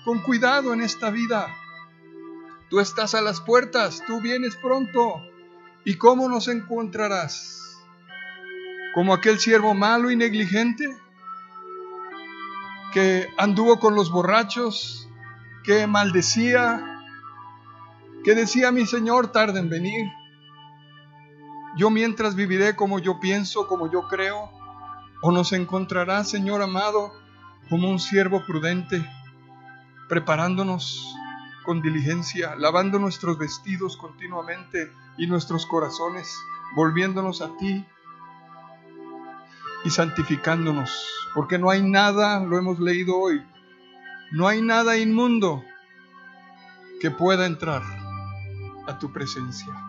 [0.05, 1.47] con cuidado en esta vida.
[2.69, 5.21] Tú estás a las puertas, tú vienes pronto.
[5.85, 7.79] ¿Y cómo nos encontrarás?
[8.93, 10.85] ¿Como aquel siervo malo y negligente
[12.93, 15.09] que anduvo con los borrachos,
[15.63, 17.01] que maldecía,
[18.23, 20.18] que decía, mi Señor, tarde en venir?
[21.77, 24.49] Yo mientras viviré como yo pienso, como yo creo,
[25.21, 27.11] o nos encontrará, Señor amado,
[27.69, 29.07] como un siervo prudente,
[30.07, 31.15] preparándonos
[31.65, 36.35] con diligencia, lavando nuestros vestidos continuamente y nuestros corazones,
[36.75, 37.85] volviéndonos a ti
[39.83, 43.43] y santificándonos, porque no hay nada, lo hemos leído hoy,
[44.31, 45.63] no hay nada inmundo
[46.99, 47.83] que pueda entrar
[48.87, 49.88] a tu presencia.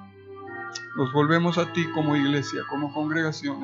[0.95, 3.59] Nos volvemos a ti como iglesia, como congregación.